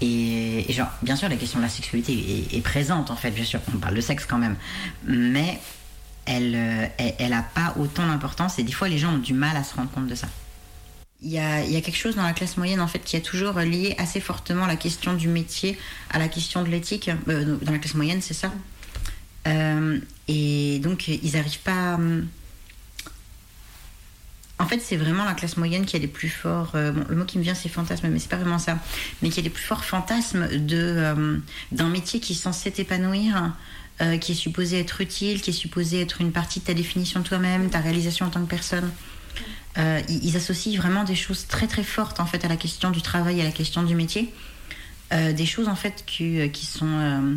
[0.00, 3.60] Et, genre, bien sûr, la question de la sexualité est, présente en fait, bien sûr,
[3.74, 4.56] on parle de sexe quand même,
[5.04, 5.60] mais
[6.24, 9.34] elle, euh, elle, elle a pas autant d'importance et des fois les gens ont du
[9.34, 10.28] mal à se rendre compte de ça.
[11.24, 13.94] Il y, a, quelque chose dans la classe moyenne en fait qui a toujours lié
[13.96, 15.78] assez fortement la question du métier
[16.10, 17.10] à la question de l'éthique.
[17.28, 18.52] Euh, dans la classe moyenne, c'est ça.
[19.46, 21.94] Euh, et donc ils n'arrivent pas.
[21.94, 22.26] hum,
[24.58, 26.72] En fait, c'est vraiment la classe moyenne qui a les plus forts.
[26.74, 28.78] euh, le mot qui me vient, c'est fantasme, mais c'est pas vraiment ça.
[29.22, 31.38] Mais qui a les plus forts fantasmes euh,
[31.70, 33.54] d'un métier qui est censé t'épanouir,
[34.20, 37.24] qui est supposé être utile, qui est supposé être une partie de ta définition de
[37.24, 38.90] toi-même, ta réalisation en tant que personne.
[39.78, 42.90] Euh, ils, ils associent vraiment des choses très très fortes en fait à la question
[42.90, 44.32] du travail, à la question du métier,
[45.12, 47.36] Euh, des choses en fait qui, euh, qui sont euh,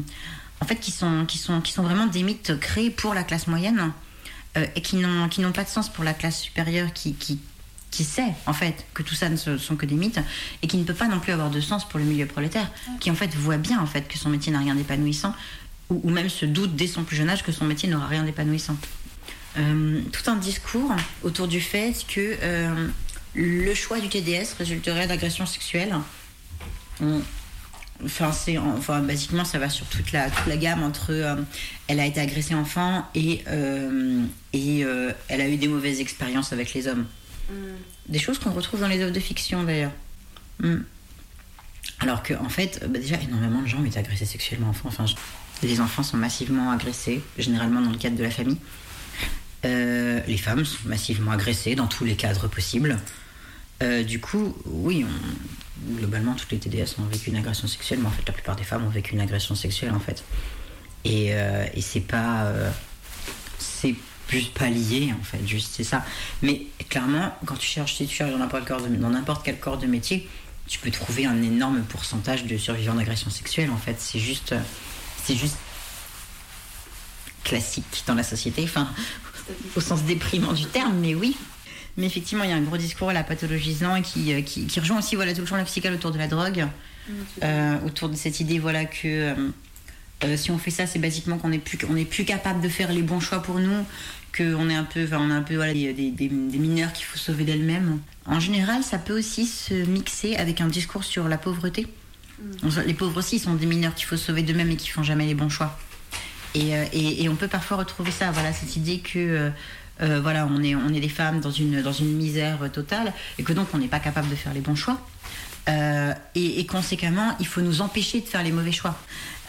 [0.62, 3.48] en fait qui sont qui sont qui sont vraiment des mythes créés pour la classe
[3.48, 3.92] moyenne
[4.76, 7.38] et qui n'ont qui n'ont pas de sens pour la classe supérieure qui, qui
[7.92, 10.22] qui sait en fait que tout ça ne sont que des mythes
[10.62, 12.70] et qui ne peut pas non plus avoir de sens pour le milieu prolétaire
[13.02, 15.34] qui en fait voit bien en fait que son métier n'a rien d'épanouissant
[15.90, 18.24] ou, ou même se doute dès son plus jeune âge que son métier n'aura rien
[18.24, 18.78] d'épanouissant.
[19.58, 20.92] Euh, tout un discours
[21.24, 22.88] autour du fait que euh,
[23.34, 25.96] le choix du TDS résulterait d'agressions sexuelles.
[27.02, 27.22] On-
[28.04, 31.36] Enfin, c'est, enfin, basiquement, ça va sur toute la, toute la gamme entre euh,
[31.88, 33.42] elle a été agressée enfant et,
[34.52, 37.06] et elle a eu des mauvaises expériences avec les hommes.
[38.10, 39.94] Des choses qu'on retrouve dans les œuvres de fiction d'ailleurs.
[40.60, 40.80] Mm.
[42.02, 44.90] Alors que, en fait, bah, déjà, énormément de gens ont été agressés sexuellement enfant.
[44.90, 45.16] Enfin, je-
[45.66, 48.58] les enfants sont massivement agressés, généralement dans le cadre de la famille.
[49.66, 53.00] Euh, les femmes sont massivement agressées dans tous les cadres possibles.
[53.84, 55.06] Euh, du coup, oui,
[55.98, 58.64] globalement, toutes les TDS ont vécu une agression sexuelle, mais en fait, la plupart des
[58.64, 60.24] femmes ont vécu une agression sexuelle, en fait.
[61.04, 62.52] Et, euh, c'est pas.
[63.60, 63.96] c'est
[64.30, 66.06] juste pas lié, en fait, juste c'est ça.
[66.42, 68.66] Mais clairement, quand tu cherches, si tu cherches dans n'importe
[69.44, 70.28] quel, quel corps de métier,
[70.68, 73.96] tu peux trouver un énorme pourcentage de survivants d'agression sexuelle, en fait.
[74.00, 74.54] C'est juste.
[75.24, 75.58] C'est juste
[77.44, 78.90] classique dans la société, enfin,
[79.76, 81.36] au sens déprimant du terme, mais oui.
[81.98, 84.80] Mais effectivement, il y a un gros discours là pathologisant et qui, euh, qui, qui
[84.80, 86.66] rejoint aussi voilà, tout le champ lexical autour de la drogue,
[87.44, 89.34] euh, autour de cette idée voilà, que
[90.24, 92.92] euh, si on fait ça, c'est basiquement qu'on n'est plus, on plus capable de faire
[92.92, 93.86] les bons choix pour nous,
[94.36, 96.92] qu'on est un peu, enfin, on est un peu voilà, des, des- des- des mineurs
[96.92, 98.00] qu'il faut sauver d'elles-mêmes.
[98.26, 101.88] En général, ça peut aussi se mixer avec un discours sur la pauvreté.
[102.86, 105.36] Les pauvres aussi sont des mineurs qu'il faut sauver d'eux-mêmes et qui font jamais les
[105.36, 105.80] bons choix.
[106.56, 109.50] Et, euh, et- on peut parfois retrouver ça, voilà, cette idée que euh,
[110.02, 113.44] euh, voilà, on est, on est des femmes dans une, dans une misère totale et
[113.44, 115.00] que donc on n'est pas capable de faire les bons choix.
[116.36, 118.96] Et, conséquemment, il faut nous empêcher de faire les mauvais choix.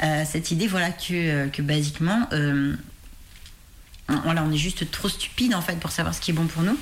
[0.01, 2.77] Cette idée, voilà, que, que basiquement, on-
[4.25, 6.63] voilà, on est juste trop stupide en fait pour savoir ce qui est bon pour
[6.63, 6.79] nous.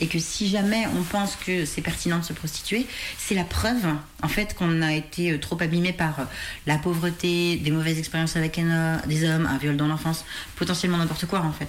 [0.00, 2.86] Et que si jamais on pense que c'est pertinent de se prostituer,
[3.16, 3.84] c'est la preuve
[4.22, 6.24] en fait qu'on a été euh, trop abîmé par euh,
[6.66, 10.24] la pauvreté, des mauvaises expériences avec euh, des hommes, un viol dans l'enfance,
[10.56, 11.68] potentiellement n'importe quoi en fait.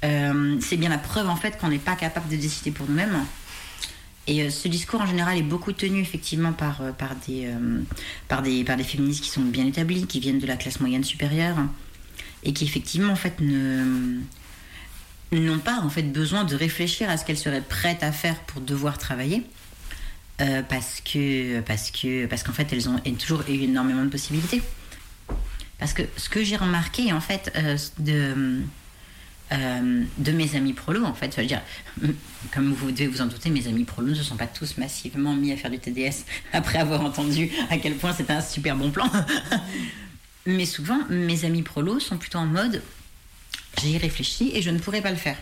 [0.00, 3.18] C'est bien la preuve en fait qu'on n'est pas capable de décider pour nous-mêmes.
[4.28, 7.50] Et ce discours en général est beaucoup tenu effectivement par, par, des,
[8.28, 11.02] par, des, par des féministes qui sont bien établies, qui viennent de la classe moyenne
[11.02, 11.56] supérieure
[12.44, 14.20] et qui effectivement en fait ne
[15.32, 18.60] n'ont pas en fait besoin de réfléchir à ce qu'elles seraient prêtes à faire pour
[18.60, 19.44] devoir travailler
[20.40, 24.62] euh, parce que parce que parce qu'en fait elles ont toujours eu énormément de possibilités.
[25.78, 28.62] Parce que ce que j'ai remarqué en fait euh, de
[29.52, 31.62] euh, de mes amis prolos en fait je veux dire
[32.54, 35.34] comme vous devez vous en douter mes amis prolos ne se sont pas tous massivement
[35.34, 38.90] mis à faire du TDS après avoir entendu à quel point c'était un super bon
[38.90, 39.10] plan.
[40.46, 42.80] Mais souvent mes amis prolos sont plutôt en mode
[43.82, 45.36] j'ai réfléchi et je ne pourrais pas le faire.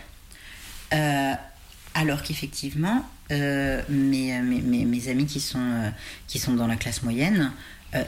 [0.93, 1.33] Euh,
[1.93, 5.89] alors qu'effectivement, euh, mes, mes, mes- amis qui sont, euh,
[6.27, 7.51] qui sont dans la classe moyenne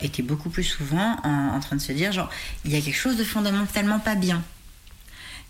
[0.01, 2.29] étaient beaucoup plus souvent en, en train de se dire genre,
[2.65, 4.43] il y a quelque chose de fondamentalement pas bien.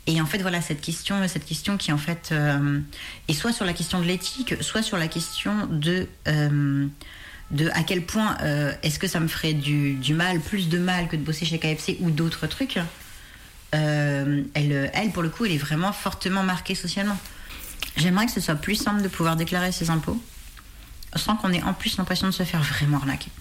[0.08, 2.34] Et en fait, voilà, cette question, cette question qui en fait
[3.28, 8.06] est soit sur la question de l'éthique, soit sur la question de, de à quel
[8.06, 8.38] point
[8.84, 11.58] est-ce que ça me ferait du, du mal, plus de mal que de bosser chez
[11.60, 12.80] KFC ou d'autres trucs.
[13.76, 17.18] Euh, elle, pour le coup, elle est vraiment fortement marquée socialement.
[17.98, 20.22] J'aimerais que ce soit plus simple de pouvoir déclarer ses impôts
[21.16, 23.32] sans qu'on ait en plus l'impression de se faire vraiment arnaquer.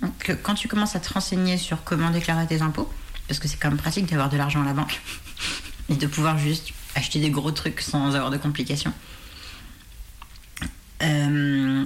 [0.00, 2.90] Donc, euh, quand tu commences à te renseigner sur comment déclarer tes impôts,
[3.28, 5.00] parce que c'est quand même pratique d'avoir de l'argent à la banque
[5.88, 8.92] et de pouvoir juste acheter des gros trucs sans avoir de complications,
[11.02, 11.84] euh,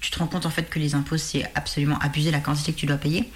[0.00, 2.78] tu te rends compte en fait que les impôts, c'est absolument abuser la quantité que
[2.78, 3.30] tu dois payer.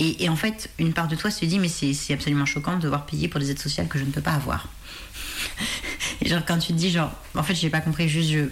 [0.00, 2.82] Et, et en fait, une part de toi se dit, mais c'est absolument choquant de
[2.82, 4.68] devoir payer pour des aides sociales que je ne peux pas avoir.
[6.22, 8.44] Et genre, quand tu te dis, genre, en fait, j'ai pas compris, juste je,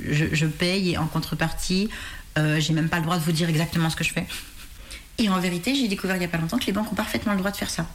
[0.00, 1.88] je, je paye et en contrepartie,
[2.38, 4.26] euh, j'ai même pas le droit de vous dire exactement ce que je fais.
[5.18, 7.32] Et en vérité, j'ai découvert il y a pas longtemps que les banques ont parfaitement
[7.32, 7.86] le droit de faire ça.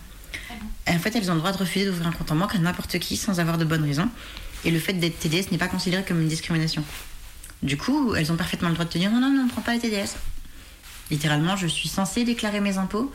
[0.87, 2.57] Et en fait, elles ont le droit de refuser d'ouvrir un compte en banque à
[2.57, 4.09] n'importe qui sans avoir de bonnes raisons.
[4.65, 6.83] Et le fait d'être TDS n'est pas considéré comme une discrimination.
[7.61, 9.49] Du coup, elles ont parfaitement le droit de te dire non, non, non, on ne
[9.49, 10.17] prend pas les TDS.
[11.17, 13.13] Littéralement, je suis censée déclarer mes impôts,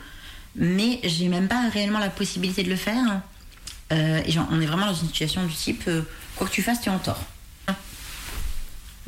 [0.54, 3.22] mais j'ai même pas réellement la possibilité de le faire.
[3.92, 6.02] Euh, et genre, on est vraiment dans une situation du type euh,
[6.36, 7.20] quoi que tu fasses, tu es en tort.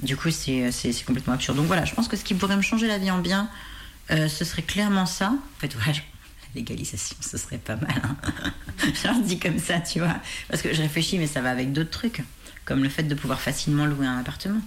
[0.03, 0.73] Du coup, c'est
[1.07, 1.57] complètement absurde.
[1.57, 3.49] Donc voilà, je pense que ce qui pourrait me changer la vie en bien,
[4.11, 5.29] euh, ce serait clairement ça.
[5.29, 7.95] En fait, voilà, je- la légalisation, ce serait pas mal.
[8.03, 8.17] hein.
[9.25, 10.17] Dis comme ça, tu vois.
[10.49, 12.23] Parce que je réfléchis, mais ça va avec d'autres trucs,
[12.65, 14.61] comme le fait de pouvoir facilement louer un appartement.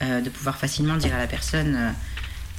[0.00, 1.92] De pouvoir facilement dire à la personne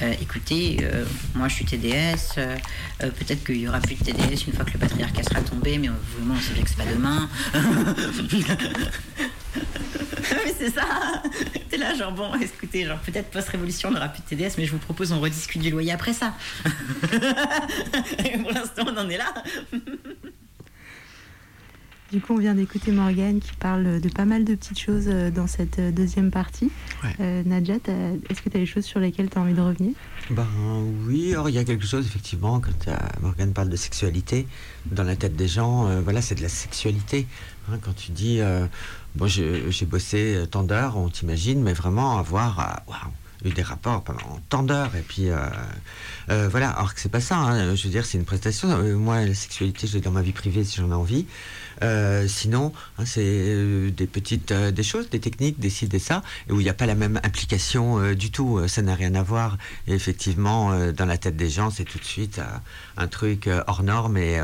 [0.02, 2.56] euh, écoutez, euh, moi je suis TDS, euh,
[3.00, 5.88] peut-être qu'il y aura plus de TDS une fois que le patriarcat sera tombé, mais
[5.88, 7.28] et moi on sait bien que c'est pas demain.
[10.46, 11.24] mais c'est ça
[11.70, 14.72] T'es là, genre bon, écoutez, genre peut-être post-révolution on n'aura plus de TDS, mais je
[14.72, 16.36] vous propose on rediscute du loyer après ça.
[18.24, 19.34] Et pour l'instant on en est là.
[22.12, 25.30] Du coup, on vient d'écouter Morgane qui parle de pas mal de petites choses euh,
[25.30, 26.72] dans cette euh, deuxième partie.
[27.20, 27.76] Euh, Nadja,
[28.30, 29.92] est-ce que tu as des choses sur lesquelles tu as envie de revenir?
[30.30, 30.48] Ben
[31.06, 32.90] oui, alors il y a quelque chose, effectivement, quand
[33.22, 34.48] Morgane parle de sexualité,
[34.86, 37.28] dans la tête des gens, voilà, c'est de la sexualité.
[37.70, 38.40] Hein, quand tu dis,
[39.16, 42.84] bon, j'ai bossé tant d'heures, on t'imagine, mais vraiment avoir,
[43.46, 45.28] eu des rapports pendant tant d'heures, et puis
[46.28, 47.76] voilà, alors que c'est pas ça, hein.
[47.76, 48.70] je veux dire, c'est une prestation.
[48.98, 51.26] moi, la sexualité, je l'ai dans ma vie privée si j'en ai envie.
[51.84, 56.00] Euh, sinon, hein, c'est euh, des petites euh, des choses, des techniques, des ci, des
[56.00, 58.68] ça, et où il n'y a pas la même implication du tout.
[58.68, 59.58] Ça n'a rien à voir.
[59.88, 62.42] Effectivement, dans la tête des gens, c'est tout de suite
[62.98, 64.18] un truc hors norme.
[64.18, 64.40] Et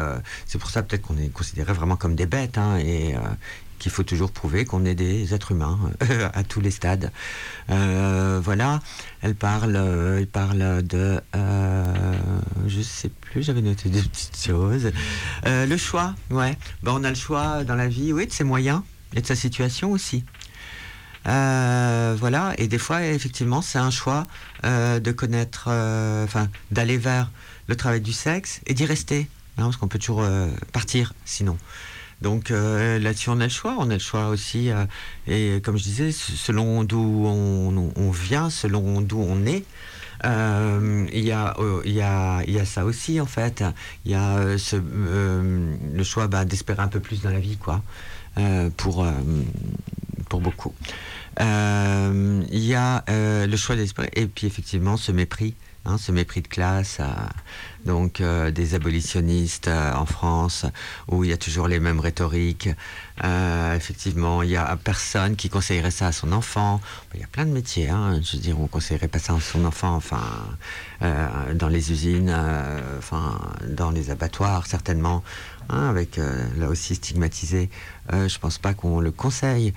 [0.45, 2.57] c'est pour ça peut-être qu'on est considéré vraiment comme des bêtes.
[2.57, 3.15] Hein, et
[3.83, 5.77] qu'il faut toujours prouver qu'on est des êtres humains
[6.33, 7.11] à tous les stades.
[7.67, 8.79] voilà,
[9.21, 11.19] elle parle, elle parle de,
[12.65, 14.89] je sais plus, j'avais noté des petites choses.
[15.45, 16.57] le choix, ouais.
[16.85, 18.81] On a le choix dans la vie, oui, de ses moyens
[19.15, 20.23] et de sa situation aussi.
[21.25, 24.23] voilà, et des fois, effectivement, c'est un choix
[24.63, 25.63] de connaître,
[26.23, 27.29] enfin, d'aller vers
[27.67, 29.27] le travail du sexe et d'y rester,
[29.57, 30.25] hein, parce qu'on peut toujours
[30.71, 31.57] partir sinon.
[32.23, 33.75] Donc euh, là-dessus, on a le choix.
[33.77, 34.71] On a le choix aussi.
[34.71, 34.85] Euh,
[35.27, 39.65] et comme je disais, selon d'où on, vient, selon d'où on est,
[40.25, 41.53] euh, il y, a,
[41.83, 43.61] y, a, y, a, ça aussi, en fait.
[44.05, 47.83] Il y a le choix bah, d'espérer un peu plus dans la vie, quoi,
[48.77, 49.05] pour,
[50.29, 50.73] pour beaucoup.
[51.39, 54.09] Il y a le choix d'espérer.
[54.15, 55.55] Et puis, effectivement, ce mépris.
[55.85, 57.01] Hein, ce mépris de classe
[57.85, 60.65] donc euh, des abolitionnistes euh, en France,
[61.07, 62.69] où il y a toujours les mêmes rhétoriques.
[63.23, 66.81] Euh, effectivement, il y a personne qui conseillerait ça à son enfant.
[67.13, 68.19] Il y a plein de métiers, hein.
[68.23, 70.21] je veux dire, on conseillerait pas ça à son enfant, enfin,
[71.53, 72.35] dans les usines,
[72.97, 75.23] enfin, dans les abattoirs, certainement,
[75.69, 76.19] hein, avec
[76.57, 77.69] là aussi stigmatisé.
[78.11, 79.73] je pense pas qu'on le conseille.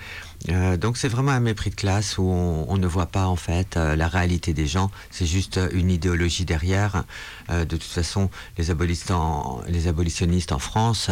[0.51, 3.77] Euh, donc c'est vraiment un mépris de classe où on, ne voit pas en fait
[3.77, 4.91] euh, la réalité des gens.
[5.11, 7.05] C'est juste une idéologie derrière.
[7.51, 11.11] Euh, de toute façon, les, abolitionnistes en France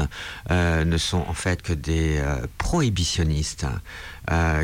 [0.50, 2.22] ne sont en fait que des
[2.58, 3.66] prohibitionnistes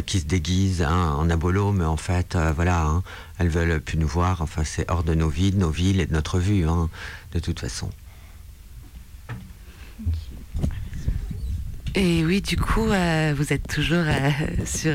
[0.06, 3.02] qui se déguisent hein, en abolo, mais en fait, voilà, hein,
[3.38, 4.42] elles veulent plus nous voir.
[4.42, 6.88] Enfin, c'est hors de nos vies, de nos villes et de notre vue, hein,
[7.32, 7.90] de toute façon.
[11.96, 14.30] Et oui, du coup, euh, vous êtes toujours euh,
[14.64, 14.94] sur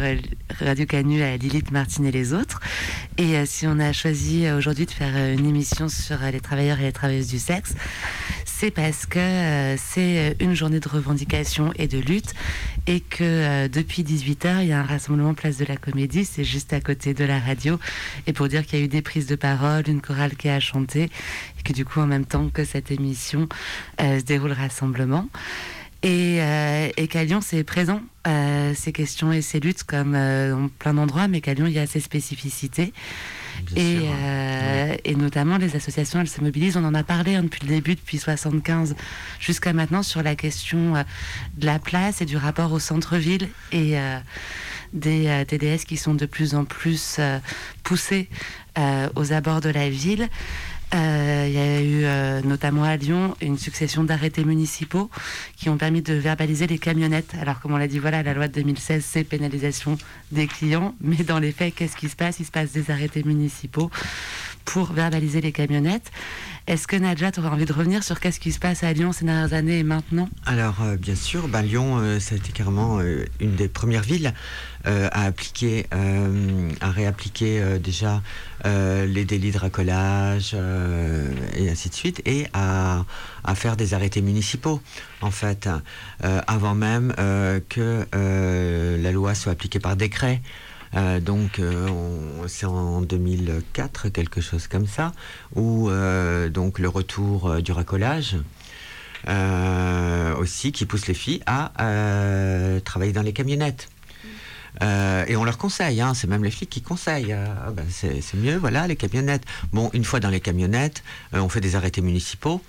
[0.61, 2.61] Radio Canu à Lilith Martin et les autres.
[3.17, 6.83] Et euh, si on a choisi aujourd'hui de faire une émission sur les travailleurs et
[6.83, 7.75] les travailleuses du sexe,
[8.45, 12.33] c'est parce que c'est une journée de revendication et de lutte
[12.87, 16.71] et que depuis 18h, il y a un rassemblement place de la Comédie, c'est juste
[16.71, 17.77] à côté de la radio.
[18.27, 20.61] Et pour dire qu'il y a eu des prises de parole, une chorale qui a
[20.61, 21.03] chanté,
[21.59, 23.49] et que du coup, en même temps que cette émission,
[23.99, 25.27] se déroule le rassemblement.
[26.05, 30.51] Et, euh, et qu'à Lyon, c'est présent, euh, ces questions et ces luttes, comme euh,
[30.51, 32.93] dans plein d'endroits, mais qu'à Lyon, il y a ces spécificités.
[33.75, 34.01] Et,
[35.05, 36.77] et, notamment, les associations, elles se mobilisent.
[36.77, 38.95] On en a parlé hein, depuis le début, depuis 75
[39.39, 40.93] jusqu'à maintenant, sur la question
[41.57, 43.95] de la place et du rapport au centre-ville et
[44.91, 47.21] des TDS qui sont de plus en plus
[47.83, 48.27] poussés
[49.15, 50.27] aux abords de la ville.
[50.93, 55.09] Euh, il y a eu euh, notamment à Lyon une succession d'arrêtés municipaux
[55.57, 57.33] qui ont permis de verbaliser les camionnettes.
[57.41, 59.97] Alors comme on l'a dit, voilà, la loi de 2016, c'est pénalisation
[60.31, 62.39] des clients, mais dans les faits, qu'est-ce qui se passe?
[62.39, 63.89] Il se passe des arrêtés municipaux
[64.63, 66.11] pour verbaliser les camionnettes.
[66.67, 69.11] Est-ce que Nadja, tu aurais envie de revenir sur qu'est-ce qui se passe à Lyon
[69.11, 70.27] ces dernières années et maintenant?
[70.47, 72.99] Alors, euh, bien sûr, bah, Lyon, ça a été carrément
[73.39, 74.33] une des premières villes
[74.85, 75.87] à appliquer,
[76.81, 78.21] à réappliquer déjà
[78.63, 80.55] les délits de racolage
[81.55, 83.05] et ainsi de suite, et à,
[83.55, 84.81] faire des arrêtés municipaux,
[85.21, 85.69] en fait,
[86.21, 87.13] avant même
[87.69, 88.05] que
[89.01, 90.41] la loi soit appliquée par décret.
[90.95, 91.87] Euh, donc euh,
[92.47, 95.11] c'est en 2004, quelque chose comme ça,
[95.55, 98.37] où euh, donc le retour du racolage.
[100.37, 101.71] aussi qui pousse les filles à
[102.83, 103.89] travailler dans les camionnettes.
[104.81, 107.33] Et on leur conseille, hein, c'est même les filles qui conseillent.
[107.33, 109.43] Ah ben, c'est mieux, voilà, les camionnettes.
[109.71, 111.03] Bon, une fois dans les camionnettes,
[111.33, 112.61] on fait des arrêtés municipaux,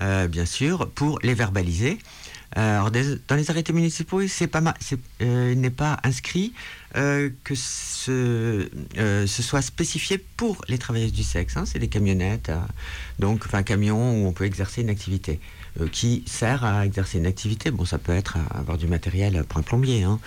[0.00, 1.98] bien sûr, pour les verbaliser.
[2.56, 6.52] dans les arrêtés municipaux, il n'est pas inscrit
[6.96, 8.68] euh, que ce,
[8.98, 11.56] euh, soit spécifié pour les travailleuses du sexe.
[11.56, 12.58] Hein, c'est des camionnettes, euh,
[13.20, 15.38] donc enfin un camion où on peut exercer une activité.
[15.80, 17.70] Euh, qui sert à exercer une activité.
[17.70, 20.18] Bon, ça peut être avoir du matériel pour un plombier, hein.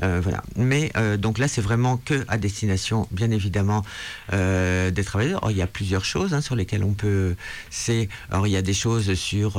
[0.00, 0.42] voilà.
[0.56, 3.84] Mais donc là, c'est vraiment que à destination, bien évidemment,
[4.30, 5.50] des travailleurs.
[5.50, 7.34] il y a plusieurs choses hein, sur lesquelles on peut.
[7.70, 9.54] C'est, alors il y a des choses sur,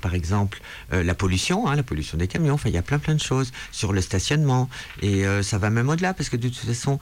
[0.00, 0.60] par exemple,
[0.90, 2.54] la pollution, hein, la pollution des camions.
[2.54, 4.68] Enfin, il y a plein plein de choses sur le stationnement
[5.02, 6.98] et ça va même au-delà parce que de toute façon,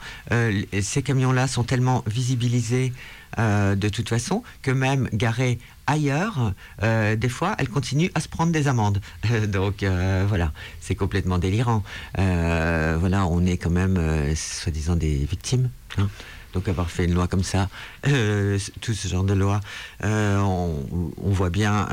[0.81, 2.93] ces camions-là sont tellement visibilisés
[3.39, 5.57] euh, de toute façon, que même garée
[5.87, 9.01] ailleurs, euh, des fois, elle continue à se prendre des amendes.
[9.47, 11.83] Donc euh, voilà, c'est complètement délirant.
[12.15, 13.97] voilà, on est quand même,
[14.35, 15.69] soi-disant, des victimes.
[15.97, 16.09] Hein.
[16.53, 17.67] Donc avoir fait une loi comme ça,
[18.03, 19.59] tout ce genre de loi,
[20.03, 20.85] on,
[21.23, 21.87] voit bien,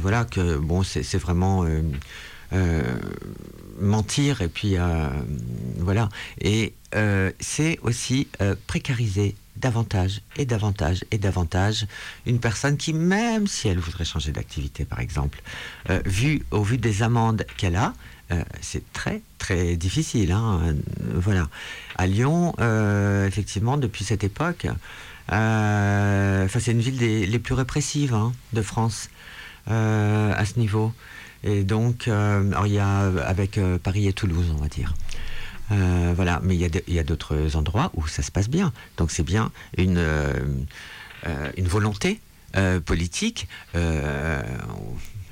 [0.00, 1.64] voilà que bon, c'est vraiment
[3.80, 4.76] mentir et puis
[5.78, 6.10] voilà.
[6.42, 6.74] Et
[7.40, 8.28] c'est aussi
[8.66, 9.34] précariser
[9.64, 11.86] davantage et davantage et davantage
[12.26, 15.40] une personne qui, même si elle voudrait changer d'activité, par exemple,
[15.88, 17.94] euh, vu, au vu des amendes qu'elle a,
[18.30, 20.32] euh, c'est très très difficile.
[20.32, 20.74] Hein, euh,
[21.14, 21.48] voilà.
[21.96, 22.54] À Lyon,
[23.26, 24.66] effectivement, depuis cette époque,
[25.30, 29.08] c'est une ville des, les plus répressives hein, de France
[29.66, 30.92] à ce niveau.
[31.42, 34.94] Et donc, il y a avec Paris et Toulouse, on va dire.
[35.72, 38.72] Euh, voilà, mais il y a d'autres endroits où ça se passe bien.
[38.96, 40.32] Donc c'est bien une, euh,
[41.26, 42.20] euh, une volonté
[42.84, 43.48] politique.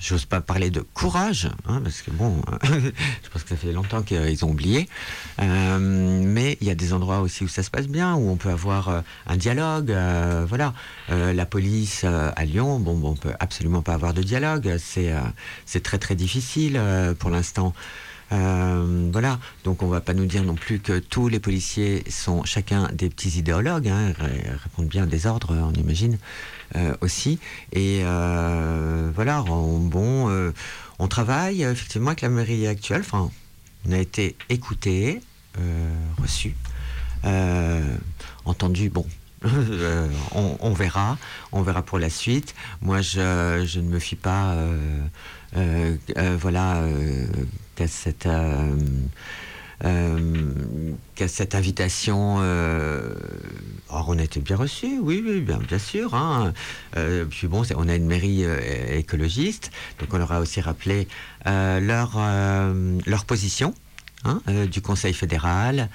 [0.00, 4.02] J'ose pas parler de courage, hein, parce que bon, je pense que ça fait longtemps
[4.02, 4.88] qu'ils ont oublié.
[5.38, 8.50] mais il y a des endroits aussi où ça se passe bien, où on peut
[8.50, 9.96] avoir un dialogue.
[10.48, 10.74] voilà,
[11.09, 14.74] la police à Lyon, bon, bon, on peut absolument pas avoir de dialogue.
[14.78, 15.14] C'est
[15.64, 16.82] c'est très très difficile
[17.20, 17.72] pour l'instant.
[18.32, 22.44] Euh, voilà, donc on va pas nous dire non plus que tous les policiers sont
[22.44, 24.12] chacun des petits idéologues, hein,
[24.62, 26.18] répondent bien à des ordres, on imagine
[26.76, 27.38] euh, aussi.
[27.72, 30.52] Et euh, voilà, on, bon,
[30.98, 33.00] on travaille effectivement avec la mairie actuelle.
[33.00, 33.30] Enfin,
[33.86, 35.20] on a été écouté,
[36.18, 36.54] reçu,
[38.44, 38.88] entendu.
[38.88, 39.06] Bon,
[40.32, 41.18] on, verra,
[41.50, 42.54] on verra pour la suite.
[42.80, 44.56] Moi, je, je ne me fie pas,
[46.38, 46.82] voilà,
[47.74, 48.76] qu'à cette, euh,
[49.84, 50.92] euh,
[51.26, 52.38] cette invitation.
[52.40, 53.14] Euh,
[53.88, 56.14] or, on a été bien reçus, oui, oui, bien, bien sûr.
[56.14, 56.52] Hein.
[57.30, 58.44] puis bon, on a une mairie
[58.90, 61.08] écologiste, donc on leur a aussi rappelé
[61.44, 62.18] leur,
[63.06, 63.74] leur position
[64.24, 64.40] hein,
[64.70, 65.88] du Conseil fédéral.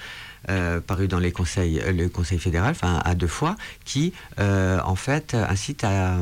[0.85, 3.55] Paru dans les conseils, le Conseil fédéral, enfin à deux fois,
[3.85, 6.17] qui en fait incite à,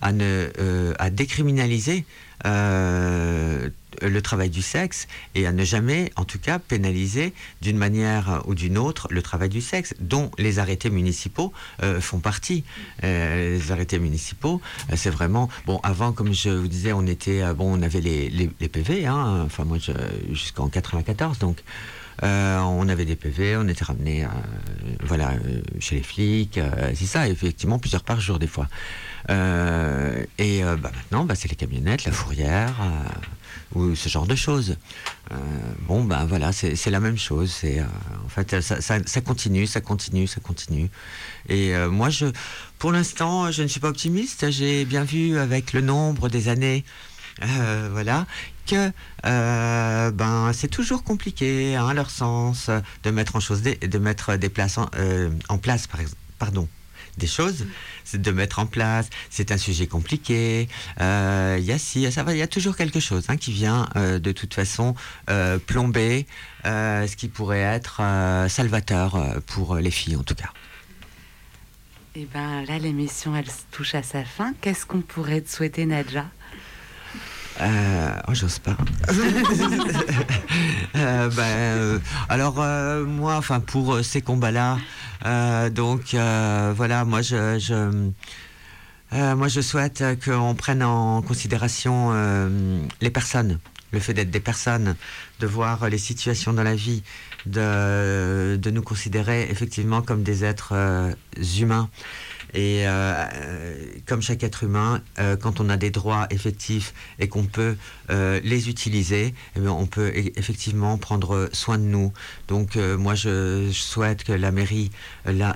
[0.00, 2.04] à, décriminaliser
[4.02, 8.54] le travail du sexe et à ne jamais, en tout cas, pénaliser d'une manière ou
[8.54, 11.52] d'une autre le travail du sexe, dont les arrêtés municipaux
[11.82, 12.64] euh, font partie.
[13.04, 14.60] Euh, les arrêtés municipaux,
[14.90, 15.80] euh, c'est vraiment bon.
[15.82, 19.64] Avant, comme je vous disais, on était bon, on avait les, les, PV, hein, enfin
[19.64, 19.78] moi
[20.30, 21.62] jusqu'en 94, donc.
[22.22, 24.26] On avait des PV, on était ramené
[25.04, 25.32] voilà,
[25.78, 26.60] chez les flics,
[26.94, 28.68] c'est ça, effectivement, plusieurs par jour des fois.
[29.28, 32.74] et bah, maintenant, bah, c'est les camionnettes, la fourrière,
[33.74, 34.76] ou ce genre de choses.
[35.32, 35.36] Euh,
[35.86, 37.54] bon, ben voilà, c'est la même chose.
[37.64, 37.84] Euh,
[38.24, 40.90] en fait, ça, continue, ça continue, ça continue.
[41.48, 42.26] Et euh, moi, je,
[42.78, 44.50] pour l'instant, je ne suis pas optimiste.
[44.50, 46.84] J'ai bien vu avec le nombre des années,
[47.40, 48.26] voilà,
[48.66, 48.92] que
[49.24, 52.70] ben c'est toujours compliqué, à hein, leur sens,
[53.02, 54.88] de mettre en chose, des, de mettre des places en,
[55.48, 55.88] en place.
[56.38, 56.68] Pardon,
[57.20, 57.66] des choses,
[58.12, 59.08] de mettre en place.
[59.30, 60.68] C'est un sujet compliqué.
[61.00, 64.18] Euh, il y a si, il y a toujours quelque chose hein, qui vient euh,
[64.18, 64.94] de toute façon
[65.28, 66.26] euh, plomber
[66.64, 68.02] ce qui pourrait être
[68.48, 70.50] salvateur pour les filles en tout cas.
[72.16, 74.52] Et eh ben là, l'émission, elle touche à sa fin.
[74.60, 76.26] Qu'est-ce qu'on pourrait te souhaiter, Nadja?
[77.60, 78.76] Oh, j'ose pas.
[80.94, 82.56] ben, alors
[83.06, 84.78] moi, enfin pour ces combats-là,
[85.26, 88.10] euh, donc euh, voilà, moi je, je
[89.12, 92.12] euh, moi je souhaite qu'on prenne en considération
[93.00, 93.58] les personnes,
[93.92, 94.94] le fait d'être des personnes,
[95.40, 97.02] de voir les situations dans la vie,
[97.46, 100.74] de, de nous considérer effectivement comme des êtres
[101.58, 101.88] humains.
[102.54, 103.24] Et euh,
[104.06, 107.76] comme chaque être humain, euh, quand on a des droits effectifs et qu'on peut
[108.10, 112.12] euh, les utiliser, eh on peut e-, effectivement prendre soin de nous.
[112.48, 114.90] Donc moi, je, souhaite que la mairie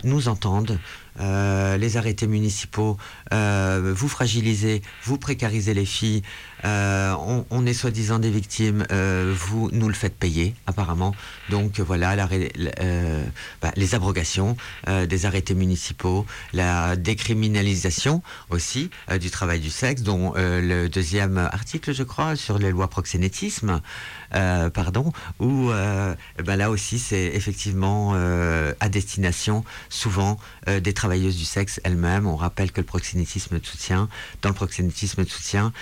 [0.05, 0.79] nous entende,
[1.19, 2.97] les arrêtés municipaux,
[3.31, 6.23] vous fragilisez, vous précarisez les filles,
[6.65, 11.15] on, est soi-disant des victimes, vous nous le faites payer, apparemment.
[11.51, 14.57] Donc voilà, bah, les abrogations
[14.87, 18.91] des arrêtés municipaux, la décriminalisation aussi
[19.21, 23.81] du travail du sexe, dont le deuxième article, je crois, sur les lois proxénétisme.
[24.35, 31.37] Euh, pardon, où euh, ben là aussi c'est effectivement euh, à destination souvent des travailleuses
[31.37, 32.27] du sexe elles-mêmes.
[32.27, 34.09] On rappelle que le proxénétisme de soutien,
[34.43, 35.73] dans le proxénétisme de soutien,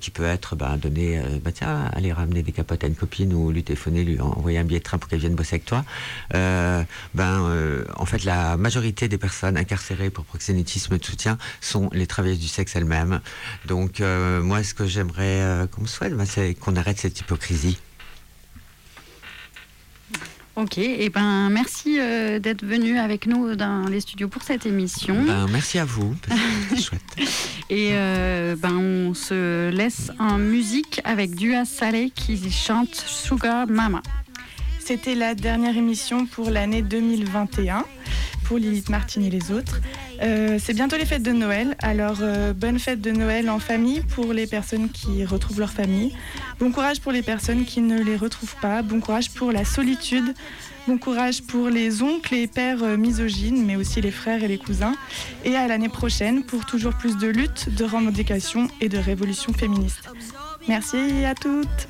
[0.00, 3.50] qui peut être ben, donné, ben, tiens, aller ramener des capotes à une copine ou
[3.50, 5.84] lui téléphoner, lui envoyer un billet de train pour qu'elle vienne bosser avec toi.
[6.30, 12.40] ben, en fait, la majorité des personnes incarcérées pour proxénétisme de soutien sont les travailleuses
[12.40, 13.20] du sexe elles-mêmes.
[13.66, 17.78] Donc, moi, ce que j'aimerais qu'on me souhaite, ben, c'est qu'on arrête cette hypocrisie.
[20.60, 24.66] Ok, et eh ben merci euh, d'être venu avec nous dans les studios pour cette
[24.66, 25.14] émission.
[25.26, 26.14] Ben, merci à vous,
[26.78, 27.00] chouette.
[27.70, 34.02] Et euh, ben on se laisse en musique avec Dua Saleh qui chante Sugar Mama.
[34.80, 37.86] C'était la dernière émission pour l'année 2021
[38.50, 39.80] pour Lilith Martin et les autres.
[40.22, 44.00] Euh, c'est bientôt les fêtes de Noël, alors euh, bonne fête de Noël en famille
[44.00, 46.12] pour les personnes qui retrouvent leur famille.
[46.58, 48.82] Bon courage pour les personnes qui ne les retrouvent pas.
[48.82, 50.34] Bon courage pour la solitude.
[50.88, 54.58] Bon courage pour les oncles et pères euh, misogynes, mais aussi les frères et les
[54.58, 54.96] cousins.
[55.44, 60.10] Et à l'année prochaine pour toujours plus de lutte, de revendication et de révolution féministe.
[60.66, 61.86] Merci à toutes.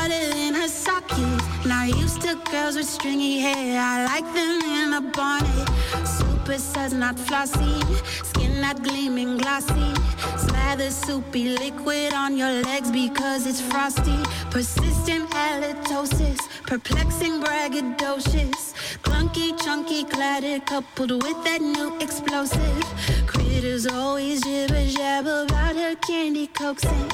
[0.00, 1.66] Faucets, in her sockets.
[1.66, 3.80] Not used to girls with stringy hair.
[3.80, 5.68] I like them in a bonnet.
[6.06, 7.80] Super suds, not flossy.
[8.24, 9.92] Skin not gleaming glossy.
[10.38, 14.18] Slather soupy liquid on your legs because it's frosty.
[14.50, 18.74] Persistent halitosis, perplexing braggadocious.
[19.02, 22.84] Clunky, chunky, cladded, coupled with that new explosive.
[23.26, 27.10] Critters always jibber jabber about her candy coaxing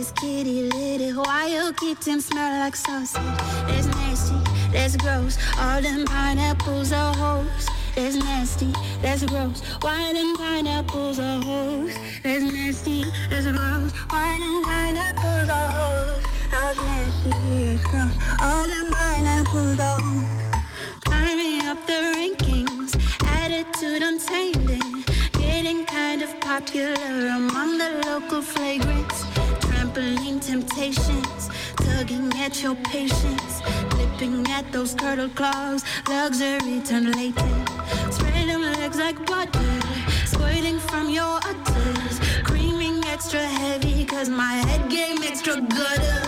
[0.00, 3.20] this kitty little wild kitten smell like sausage.
[3.68, 4.40] That's nasty,
[4.72, 5.36] that's gross.
[5.58, 7.66] All them pineapples are hoes.
[7.94, 8.72] That's nasty,
[9.02, 9.60] that's gross.
[9.82, 11.92] Why them pineapples are hoes?
[12.22, 13.92] That's nasty, that's gross.
[14.08, 16.24] Why them pineapples are hoes?
[16.50, 18.14] That's nasty, that's gross.
[18.40, 20.62] All them pineapples are hoes.
[21.04, 22.90] Climbing up the rankings,
[23.36, 29.49] attitude untamed, getting kind of popular among the local flagrants
[29.80, 37.68] trampoline temptations, tugging at your patience, clipping at those turtle claws, luxury turned latent.
[38.12, 39.80] Spread them legs like butter,
[40.26, 46.20] squirting from your udders, creaming extra heavy, cause my head game extra gutter.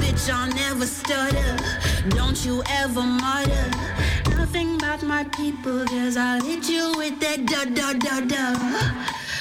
[0.00, 1.56] Bitch, I'll never stutter,
[2.10, 3.70] don't you ever mutter.
[4.36, 9.29] Nothing about my people, cause I'll hit you with that da da da da